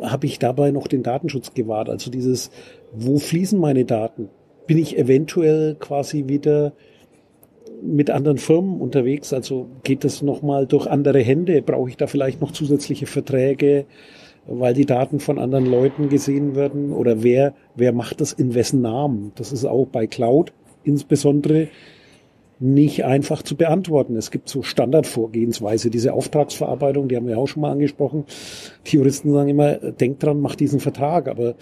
habe 0.01 0.27
ich 0.27 0.39
dabei 0.39 0.71
noch 0.71 0.87
den 0.87 1.03
Datenschutz 1.03 1.53
gewahrt? 1.53 1.89
Also 1.89 2.11
dieses, 2.11 2.51
wo 2.93 3.17
fließen 3.17 3.59
meine 3.59 3.85
Daten? 3.85 4.29
Bin 4.67 4.77
ich 4.77 4.97
eventuell 4.97 5.75
quasi 5.79 6.25
wieder 6.27 6.73
mit 7.81 8.09
anderen 8.09 8.37
Firmen 8.37 8.79
unterwegs? 8.81 9.33
Also 9.33 9.67
geht 9.83 10.03
das 10.03 10.21
nochmal 10.21 10.67
durch 10.67 10.87
andere 10.87 11.19
Hände? 11.19 11.61
Brauche 11.61 11.89
ich 11.89 11.97
da 11.97 12.07
vielleicht 12.07 12.41
noch 12.41 12.51
zusätzliche 12.51 13.05
Verträge, 13.05 13.85
weil 14.45 14.73
die 14.73 14.85
Daten 14.85 15.19
von 15.19 15.39
anderen 15.39 15.65
Leuten 15.65 16.09
gesehen 16.09 16.55
werden? 16.55 16.91
Oder 16.91 17.23
wer, 17.23 17.53
wer 17.75 17.93
macht 17.93 18.21
das 18.21 18.33
in 18.33 18.55
wessen 18.55 18.81
Namen? 18.81 19.31
Das 19.35 19.51
ist 19.51 19.65
auch 19.65 19.85
bei 19.87 20.07
Cloud 20.07 20.51
insbesondere 20.83 21.67
nicht 22.59 23.05
einfach 23.05 23.43
zu 23.43 23.55
beantworten. 23.55 24.15
Es 24.15 24.31
gibt 24.31 24.49
so 24.49 24.63
Standardvorgehensweise, 24.63 25.89
diese 25.89 26.13
Auftragsverarbeitung, 26.13 27.07
die 27.07 27.15
haben 27.15 27.27
wir 27.27 27.37
auch 27.37 27.47
schon 27.47 27.61
mal 27.61 27.71
angesprochen. 27.71 28.25
Die 28.87 28.95
Juristen 28.95 29.31
sagen 29.31 29.49
immer, 29.49 29.75
denkt 29.75 30.23
dran, 30.23 30.41
macht 30.41 30.59
diesen 30.59 30.79
Vertrag. 30.79 31.27
Aber 31.27 31.53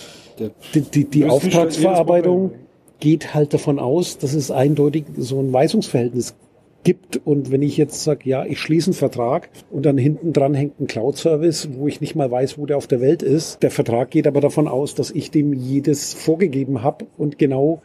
die, 0.73 0.81
die, 0.81 1.05
die 1.05 1.25
Auftragsverarbeitung 1.25 2.51
geht 2.99 3.33
halt 3.33 3.53
davon 3.53 3.79
aus, 3.79 4.17
dass 4.17 4.33
es 4.33 4.51
eindeutig 4.51 5.05
so 5.17 5.39
ein 5.39 5.51
Weisungsverhältnis 5.51 6.35
gibt. 6.83 7.17
Und 7.25 7.51
wenn 7.51 7.61
ich 7.61 7.75
jetzt 7.75 8.03
sage, 8.03 8.29
ja, 8.29 8.45
ich 8.45 8.59
schließe 8.59 8.91
einen 8.91 8.95
Vertrag 8.95 9.49
und 9.69 9.85
dann 9.85 9.97
hinten 9.97 10.31
dran 10.31 10.53
hängt 10.53 10.79
ein 10.79 10.87
Cloud-Service, 10.87 11.69
wo 11.73 11.87
ich 11.87 11.99
nicht 11.99 12.15
mal 12.15 12.31
weiß, 12.31 12.57
wo 12.57 12.65
der 12.65 12.77
auf 12.77 12.87
der 12.87 13.01
Welt 13.01 13.23
ist. 13.23 13.61
Der 13.61 13.71
Vertrag 13.71 14.11
geht 14.11 14.27
aber 14.27 14.39
davon 14.39 14.67
aus, 14.67 14.95
dass 14.95 15.11
ich 15.11 15.31
dem 15.31 15.51
jedes 15.51 16.13
vorgegeben 16.13 16.83
habe 16.83 17.05
und 17.17 17.37
genau 17.37 17.81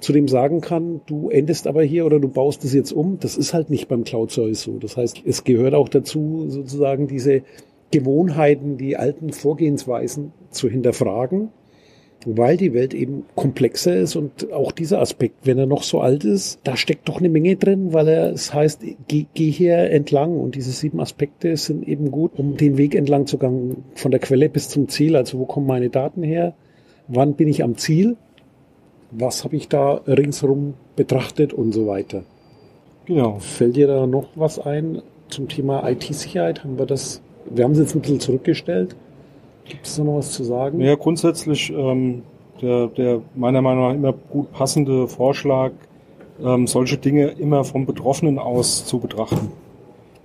zu 0.00 0.12
dem 0.12 0.28
sagen 0.28 0.60
kann, 0.60 1.02
du 1.06 1.28
endest 1.30 1.66
aber 1.66 1.82
hier 1.82 2.06
oder 2.06 2.18
du 2.18 2.28
baust 2.28 2.64
es 2.64 2.72
jetzt 2.72 2.92
um. 2.92 3.18
Das 3.20 3.36
ist 3.36 3.54
halt 3.54 3.70
nicht 3.70 3.88
beim 3.88 4.04
Cloud-Service 4.04 4.62
so. 4.62 4.78
Das 4.78 4.96
heißt, 4.96 5.22
es 5.24 5.44
gehört 5.44 5.74
auch 5.74 5.88
dazu, 5.88 6.46
sozusagen 6.48 7.06
diese 7.06 7.42
Gewohnheiten, 7.90 8.76
die 8.76 8.96
alten 8.96 9.32
Vorgehensweisen 9.32 10.32
zu 10.50 10.68
hinterfragen, 10.68 11.50
weil 12.24 12.56
die 12.56 12.74
Welt 12.74 12.94
eben 12.94 13.24
komplexer 13.34 13.96
ist 13.96 14.16
und 14.16 14.52
auch 14.52 14.72
dieser 14.72 15.00
Aspekt, 15.00 15.36
wenn 15.44 15.58
er 15.58 15.66
noch 15.66 15.82
so 15.82 16.00
alt 16.00 16.24
ist, 16.24 16.58
da 16.64 16.76
steckt 16.76 17.08
doch 17.08 17.18
eine 17.18 17.28
Menge 17.28 17.56
drin, 17.56 17.92
weil 17.92 18.08
er, 18.08 18.32
es 18.32 18.52
heißt, 18.52 18.82
geh, 19.08 19.26
geh 19.34 19.50
hier 19.50 19.90
entlang 19.90 20.38
und 20.38 20.54
diese 20.54 20.72
sieben 20.72 21.00
Aspekte 21.00 21.56
sind 21.56 21.86
eben 21.86 22.10
gut, 22.10 22.32
um 22.36 22.56
den 22.56 22.78
Weg 22.78 22.94
entlang 22.94 23.26
zu 23.26 23.38
gehen, 23.38 23.84
von 23.94 24.10
der 24.10 24.20
Quelle 24.20 24.48
bis 24.48 24.68
zum 24.68 24.88
Ziel. 24.88 25.16
Also 25.16 25.38
wo 25.38 25.44
kommen 25.44 25.66
meine 25.66 25.90
Daten 25.90 26.22
her? 26.22 26.54
Wann 27.08 27.34
bin 27.34 27.48
ich 27.48 27.62
am 27.62 27.76
Ziel? 27.76 28.16
was 29.18 29.44
habe 29.44 29.56
ich 29.56 29.68
da 29.68 30.00
ringsherum 30.06 30.74
betrachtet 30.96 31.52
und 31.52 31.72
so 31.72 31.86
weiter. 31.86 32.24
Genau. 33.06 33.38
Fällt 33.38 33.76
dir 33.76 33.86
da 33.86 34.06
noch 34.06 34.28
was 34.34 34.58
ein 34.58 35.02
zum 35.28 35.48
Thema 35.48 35.88
IT-Sicherheit? 35.88 36.64
Haben 36.64 36.78
wir 36.78 36.86
das, 36.86 37.22
wir 37.48 37.64
haben 37.64 37.72
es 37.72 37.78
jetzt 37.78 37.94
ein 37.94 38.00
bisschen 38.00 38.20
zurückgestellt. 38.20 38.96
Gibt 39.64 39.86
es 39.86 39.96
da 39.96 40.04
noch 40.04 40.18
was 40.18 40.32
zu 40.32 40.44
sagen? 40.44 40.80
Ja, 40.80 40.94
grundsätzlich 40.94 41.70
ähm, 41.70 42.22
der, 42.60 42.88
der 42.88 43.20
meiner 43.34 43.62
Meinung 43.62 43.88
nach 43.88 43.94
immer 43.94 44.12
gut 44.12 44.52
passende 44.52 45.08
Vorschlag, 45.08 45.72
ähm, 46.42 46.66
solche 46.66 46.98
Dinge 46.98 47.28
immer 47.28 47.64
vom 47.64 47.86
Betroffenen 47.86 48.38
aus 48.38 48.84
zu 48.84 48.98
betrachten. 48.98 49.52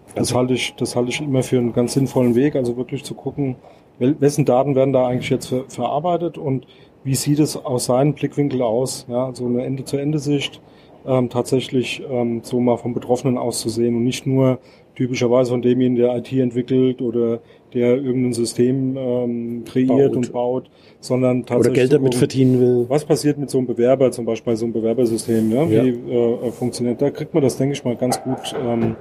Das 0.07 0.29
also, 0.29 0.35
halte 0.35 0.53
ich, 0.53 0.73
das 0.75 0.95
halte 0.95 1.09
ich 1.09 1.21
immer 1.21 1.43
für 1.43 1.57
einen 1.57 1.73
ganz 1.73 1.93
sinnvollen 1.93 2.35
Weg. 2.35 2.55
Also 2.55 2.77
wirklich 2.77 3.03
zu 3.03 3.13
gucken, 3.13 3.55
wessen 3.99 4.45
Daten 4.45 4.75
werden 4.75 4.93
da 4.93 5.07
eigentlich 5.07 5.29
jetzt 5.29 5.47
ver 5.47 5.63
verarbeitet 5.67 6.37
und 6.37 6.65
wie 7.03 7.15
sieht 7.15 7.39
es 7.39 7.55
aus 7.55 7.85
seinem 7.85 8.13
Blickwinkel 8.13 8.61
aus? 8.61 9.05
Ja, 9.09 9.33
so 9.33 9.45
eine 9.45 9.63
Ende-zu-Ende-Sicht 9.65 10.59
ähm, 11.05 11.29
tatsächlich 11.29 12.01
ähm, 12.09 12.41
so 12.43 12.59
mal 12.59 12.77
vom 12.77 12.93
Betroffenen 12.93 13.37
auszusehen 13.37 13.95
und 13.95 14.03
nicht 14.03 14.25
nur 14.25 14.59
typischerweise 14.95 15.51
von 15.51 15.61
demjenigen, 15.61 15.95
der 15.95 16.15
IT 16.17 16.31
entwickelt 16.33 17.01
oder 17.01 17.39
der 17.73 17.95
irgendein 17.95 18.33
System 18.33 18.97
ähm, 18.97 19.63
kreiert 19.63 20.11
baut. 20.11 20.15
und 20.15 20.33
baut, 20.33 20.69
sondern 20.99 21.45
tatsächlich. 21.45 21.71
Oder 21.71 21.75
Geld 21.75 21.93
damit 21.93 22.15
verdienen 22.15 22.59
will. 22.59 22.85
Was 22.89 23.05
passiert 23.05 23.37
mit 23.37 23.49
so 23.49 23.59
einem 23.59 23.67
Bewerber, 23.67 24.11
zum 24.11 24.25
Beispiel 24.25 24.51
bei 24.51 24.55
so 24.55 24.65
einem 24.65 24.73
Bewerbersystem, 24.73 25.51
ja? 25.51 25.63
ja. 25.63 25.85
wie 25.85 25.89
äh, 25.89 26.51
funktioniert? 26.51 27.01
Da 27.01 27.11
kriegt 27.11 27.33
man 27.33 27.43
das, 27.43 27.57
denke 27.57 27.73
ich 27.73 27.83
mal, 27.85 27.95
ganz 27.95 28.21
gut, 28.21 28.55
ähm, 28.61 28.95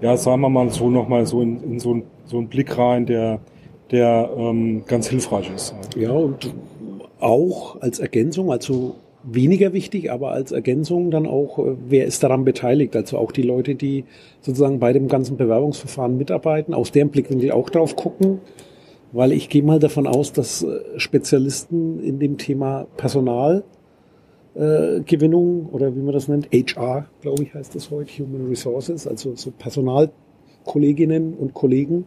ja, 0.00 0.16
sagen 0.16 0.40
wir 0.40 0.48
mal 0.48 0.70
so 0.70 0.88
nochmal 0.88 1.26
so 1.26 1.42
in, 1.42 1.62
in 1.62 1.78
so, 1.78 1.94
ein, 1.94 2.04
so 2.24 2.38
einen 2.38 2.48
Blick 2.48 2.78
rein, 2.78 3.04
der, 3.04 3.40
der 3.90 4.30
ähm, 4.36 4.84
ganz 4.86 5.08
hilfreich 5.08 5.50
ist. 5.54 5.74
Ja, 5.96 6.12
und 6.12 6.54
auch 7.20 7.80
als 7.80 7.98
Ergänzung, 7.98 8.50
also 8.50 8.94
weniger 9.24 9.72
wichtig, 9.72 10.12
aber 10.12 10.32
als 10.32 10.52
Ergänzung 10.52 11.10
dann 11.10 11.26
auch, 11.26 11.58
äh, 11.58 11.76
wer 11.88 12.06
ist 12.06 12.22
daran 12.22 12.44
beteiligt? 12.44 12.94
Also 12.96 13.18
auch 13.18 13.32
die 13.32 13.42
Leute, 13.42 13.74
die 13.74 14.04
sozusagen 14.40 14.78
bei 14.78 14.92
dem 14.92 15.08
ganzen 15.08 15.36
Bewerbungsverfahren 15.36 16.16
mitarbeiten, 16.16 16.74
aus 16.74 16.92
deren 16.92 17.08
Blickwinkel 17.10 17.50
auch 17.52 17.70
drauf 17.70 17.96
gucken, 17.96 18.40
weil 19.12 19.32
ich 19.32 19.48
gehe 19.48 19.62
mal 19.62 19.78
davon 19.78 20.06
aus, 20.06 20.32
dass 20.32 20.62
äh, 20.62 20.80
Spezialisten 20.96 22.00
in 22.00 22.18
dem 22.18 22.38
Thema 22.38 22.86
Personalgewinnung 22.96 23.64
äh, 24.54 25.74
oder 25.74 25.96
wie 25.96 26.00
man 26.00 26.12
das 26.12 26.28
nennt, 26.28 26.50
HR, 26.52 27.06
glaube 27.22 27.42
ich, 27.44 27.54
heißt 27.54 27.74
das 27.74 27.90
heute, 27.90 28.12
Human 28.18 28.46
Resources, 28.48 29.06
also 29.06 29.34
so 29.34 29.50
Personalkolleginnen 29.50 31.34
und 31.34 31.54
Kollegen, 31.54 32.06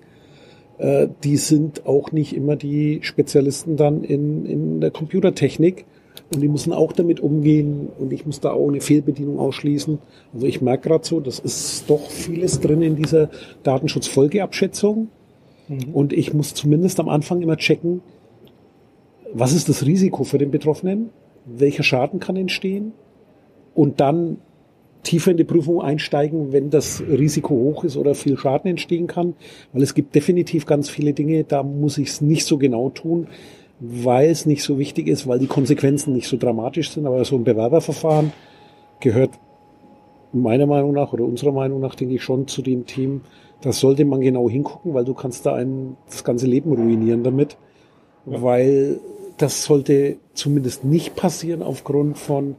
äh, 0.78 1.08
die 1.24 1.38
sind 1.38 1.86
auch 1.86 2.12
nicht 2.12 2.36
immer 2.36 2.56
die 2.56 3.00
Spezialisten 3.02 3.78
dann 3.78 4.04
in, 4.04 4.46
in 4.46 4.82
der 4.82 4.92
Computertechnik. 4.92 5.86
Und 6.34 6.42
die 6.42 6.50
müssen 6.50 6.74
auch 6.74 6.92
damit 6.92 7.22
umgehen 7.22 7.88
und 7.98 8.12
ich 8.12 8.26
muss 8.26 8.42
da 8.42 8.52
auch 8.52 8.68
eine 8.68 8.82
Fehlbedienung 8.82 9.40
ausschließen. 9.40 9.98
Also 10.34 10.46
ich 10.46 10.62
merke 10.62 10.90
gerade 10.90 11.08
so, 11.08 11.22
das 11.22 11.40
ist 11.40 11.90
doch 11.90 12.10
vieles 12.10 12.60
drin 12.60 12.82
in 12.82 12.98
dieser 12.98 13.30
Datenschutzfolgeabschätzung. 13.64 15.08
Mhm. 15.70 15.94
Und 15.94 16.12
ich 16.12 16.34
muss 16.34 16.54
zumindest 16.54 17.00
am 17.00 17.08
Anfang 17.08 17.42
immer 17.42 17.56
checken, 17.56 18.02
was 19.34 19.54
ist 19.54 19.70
das 19.70 19.86
Risiko 19.86 20.24
für 20.24 20.38
den 20.38 20.52
Betroffenen? 20.52 21.10
Welcher 21.46 21.84
Schaden 21.84 22.20
kann 22.20 22.36
entstehen? 22.36 22.92
Und 23.74 24.00
dann 24.00 24.38
tiefer 25.04 25.32
in 25.32 25.38
die 25.38 25.44
Prüfung 25.44 25.82
einsteigen, 25.82 26.52
wenn 26.52 26.70
das 26.70 27.02
Risiko 27.02 27.56
hoch 27.56 27.84
ist 27.84 27.96
oder 27.96 28.16
viel 28.16 28.38
Schaden 28.38 28.70
entstehen 28.70 29.08
kann. 29.08 29.36
Weil 29.72 29.84
es 29.84 29.94
gibt 29.94 30.14
definitiv 30.16 30.66
ganz 30.66 30.90
viele 30.90 31.14
Dinge, 31.14 31.46
da 31.46 31.64
muss 31.64 31.98
ich 31.98 32.10
es 32.10 32.22
nicht 32.22 32.46
so 32.46 32.58
genau 32.58 32.90
tun, 32.90 33.28
weil 33.80 34.30
es 34.30 34.46
nicht 34.46 34.64
so 34.64 34.80
wichtig 34.80 35.08
ist, 35.08 35.28
weil 35.28 35.40
die 35.40 35.48
Konsequenzen 35.48 36.14
nicht 36.14 36.28
so 36.28 36.38
dramatisch 36.38 36.92
sind. 36.92 37.06
Aber 37.06 37.24
so 37.26 37.36
ein 37.36 37.44
Bewerberverfahren 37.44 38.34
gehört 39.00 39.32
meiner 40.34 40.66
Meinung 40.66 40.94
nach 40.94 41.14
oder 41.14 41.24
unserer 41.24 41.52
Meinung 41.52 41.80
nach, 41.80 41.96
denke 41.96 42.16
ich, 42.16 42.24
schon 42.24 42.48
zu 42.48 42.62
dem 42.62 42.86
Team, 42.86 43.22
da 43.62 43.72
sollte 43.72 44.06
man 44.06 44.22
genau 44.22 44.50
hingucken, 44.50 44.94
weil 44.94 45.06
du 45.06 45.14
kannst 45.14 45.46
da 45.46 45.54
ein, 45.54 45.98
das 46.08 46.24
ganze 46.24 46.48
Leben 46.48 46.74
ruinieren 46.74 47.24
damit. 47.24 47.58
Ja. 48.26 48.42
Weil 48.42 49.00
das 49.38 49.64
sollte 49.64 50.18
zumindest 50.34 50.84
nicht 50.84 51.16
passieren 51.16 51.62
aufgrund 51.62 52.18
von 52.18 52.56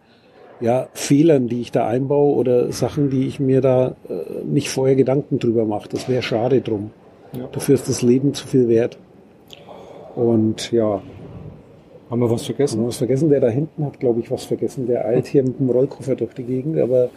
ja, 0.61 0.89
Fehlern, 0.93 1.49
die 1.49 1.61
ich 1.61 1.71
da 1.71 1.87
einbaue 1.87 2.35
oder 2.35 2.73
Sachen, 2.73 3.11
die 3.11 3.27
ich 3.27 3.39
mir 3.39 3.61
da 3.61 3.97
äh, 4.09 4.45
nicht 4.45 4.71
vorher 4.71 4.97
Gedanken 4.97 5.39
drüber 5.39 5.65
mache. 5.65 5.89
Das 5.89 6.09
wäre 6.09 6.23
schade 6.23 6.61
drum. 6.61 6.91
Ja. 7.33 7.49
Dafür 7.53 7.75
ist 7.75 7.89
das 7.89 8.03
Leben 8.03 8.35
zu 8.35 8.47
viel 8.47 8.69
wert. 8.69 8.99
Und 10.19 10.73
ja. 10.73 11.01
Haben 12.11 12.21
wir 12.21 12.31
was 12.31 12.45
vergessen? 12.45 12.79
Haben 12.79 12.85
wir 12.85 12.89
was 12.89 12.97
vergessen? 12.97 13.29
Der 13.29 13.41
da 13.41 13.49
hinten 13.49 13.85
hat, 13.85 14.01
glaube 14.01 14.19
ich, 14.19 14.31
was 14.31 14.45
vergessen. 14.45 14.87
Der 14.89 15.05
eilt 15.05 15.27
hier 15.27 15.45
mit 15.45 15.61
dem 15.61 15.71
Rollkoffer 15.71 16.17
durch 16.17 16.35
die 16.35 16.43
Gegend, 16.43 16.79
aber 16.79 17.11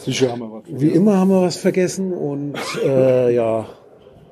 Sicher 0.00 0.32
haben 0.32 0.40
wir 0.40 0.52
was 0.52 0.64
vergessen. 0.64 0.80
Wie 0.80 0.94
immer 0.94 1.16
haben 1.16 1.30
wir 1.30 1.40
was 1.40 1.56
vergessen 1.56 2.12
und 2.12 2.54
äh, 2.84 3.34
ja, 3.34 3.66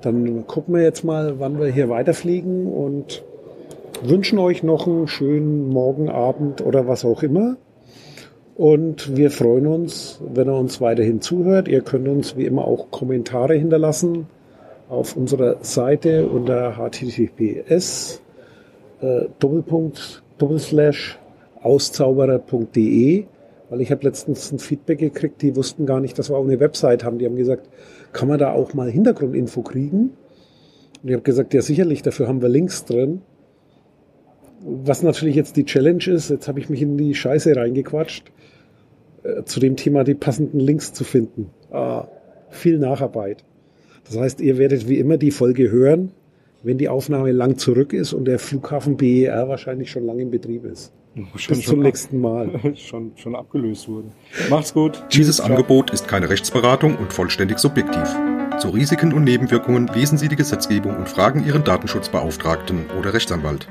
dann 0.03 0.47
gucken 0.47 0.75
wir 0.75 0.83
jetzt 0.83 1.03
mal, 1.05 1.41
wann 1.41 1.59
wir 1.59 1.69
hier 1.69 1.89
weiterfliegen 1.89 2.67
und 2.67 3.25
wünschen 4.03 4.39
euch 4.39 4.63
noch 4.63 4.87
einen 4.87 5.09
schönen 5.09 5.69
Morgen, 5.71 6.11
Abend 6.11 6.61
oder 6.61 6.89
was 6.89 7.07
auch 7.07 7.23
immer. 7.23 7.57
Und 8.55 9.17
wir 9.17 9.31
freuen 9.31 9.67
uns, 9.67 10.21
wenn 10.35 10.49
er 10.49 10.59
uns 10.59 10.81
weiterhin 10.83 11.23
zuhört. 11.23 11.69
Ihr 11.69 11.81
könnt 11.81 12.09
uns 12.09 12.37
wie 12.37 12.45
immer 12.45 12.67
auch 12.67 12.91
Kommentare 12.91 13.55
hinterlassen 13.55 14.27
auf 14.89 15.17
unserer 15.17 15.57
Seite 15.63 16.27
unter 16.27 16.77
https 16.77 18.23
äh, 19.01 19.27
Doppelpunkt 19.39 20.23
Doppelslash 20.39 21.19
auszauberer.de, 21.63 23.25
weil 23.69 23.81
ich 23.81 23.91
habe 23.91 24.05
letztens 24.05 24.53
ein 24.53 24.59
Feedback 24.59 24.99
gekriegt, 24.99 25.43
die 25.43 25.57
wussten 25.57 25.87
gar 25.87 26.01
nicht, 26.01 26.19
dass 26.19 26.31
wir 26.31 26.37
auch 26.37 26.45
eine 26.45 26.61
Website 26.61 27.05
haben. 27.05 27.19
Die 27.19 27.27
haben 27.27 27.37
gesagt, 27.37 27.69
kann 28.13 28.29
man 28.29 28.39
da 28.39 28.53
auch 28.53 28.75
mal 28.75 28.91
Hintergrundinfo 28.91 29.63
kriegen? 29.63 30.13
Und 31.03 31.09
ich 31.09 31.13
habe 31.13 31.23
gesagt, 31.23 31.55
ja 31.55 31.63
sicherlich, 31.63 32.03
dafür 32.03 32.29
haben 32.29 32.41
wir 32.41 32.49
Links 32.49 32.85
drin. 32.85 33.23
Was 34.61 35.03
natürlich 35.03 35.37
jetzt 35.37 35.57
die 35.57 35.65
Challenge 35.65 36.05
ist, 36.07 36.31
jetzt 36.31 36.49
habe 36.49 36.61
ich 36.61 36.69
mich 36.69 36.83
in 36.83 36.97
die 36.97 37.15
Scheiße 37.15 37.55
reingequatscht. 37.55 38.33
Äh, 39.23 39.45
zu 39.45 39.61
dem 39.61 39.77
Thema 39.77 40.05
die 40.05 40.15
passenden 40.15 40.61
Links 40.61 40.93
zu 40.93 41.05
finden. 41.05 41.51
Ah, 41.71 42.07
viel 42.51 42.79
Nacharbeit. 42.79 43.45
Das 44.09 44.19
heißt, 44.19 44.41
ihr 44.41 44.59
werdet 44.59 44.89
wie 44.89 44.99
immer 44.99 45.19
die 45.19 45.31
Folge 45.31 45.71
hören, 45.71 46.13
wenn 46.63 46.79
die 46.79 46.89
Aufnahme 46.89 47.33
lang 47.33 47.57
zurück 47.59 47.93
ist 47.93 48.13
und 48.13 48.25
der 48.25 48.39
Flughafen 48.39 48.97
BER 48.97 49.49
wahrscheinlich 49.49 49.91
schon 49.91 50.05
lange 50.07 50.23
in 50.23 50.31
Betrieb 50.31 50.65
ist. 50.65 50.93
Schon, 51.37 51.57
Bis 51.57 51.67
zum 51.67 51.81
nächsten 51.81 52.21
Mal. 52.21 52.51
schon, 52.77 53.13
schon 53.17 53.35
abgelöst 53.35 53.89
wurde. 53.89 54.09
Macht's 54.51 54.73
gut. 54.73 55.03
Dieses 55.13 55.37
Ciao. 55.37 55.49
Angebot 55.49 55.91
ist 55.91 56.07
keine 56.07 56.31
Rechtsberatung 56.31 56.97
und 56.97 57.13
vollständig 57.13 57.59
subjektiv. 57.59 58.17
Zu 58.59 58.71
Risiken 58.71 59.13
und 59.13 59.25
Nebenwirkungen 59.25 59.89
lesen 59.89 60.19
Sie 60.19 60.29
die 60.29 60.37
Gesetzgebung 60.37 60.97
und 60.97 61.09
fragen 61.09 61.45
Ihren 61.45 61.65
Datenschutzbeauftragten 61.65 62.87
oder 62.99 63.15
Rechtsanwalt. 63.15 63.69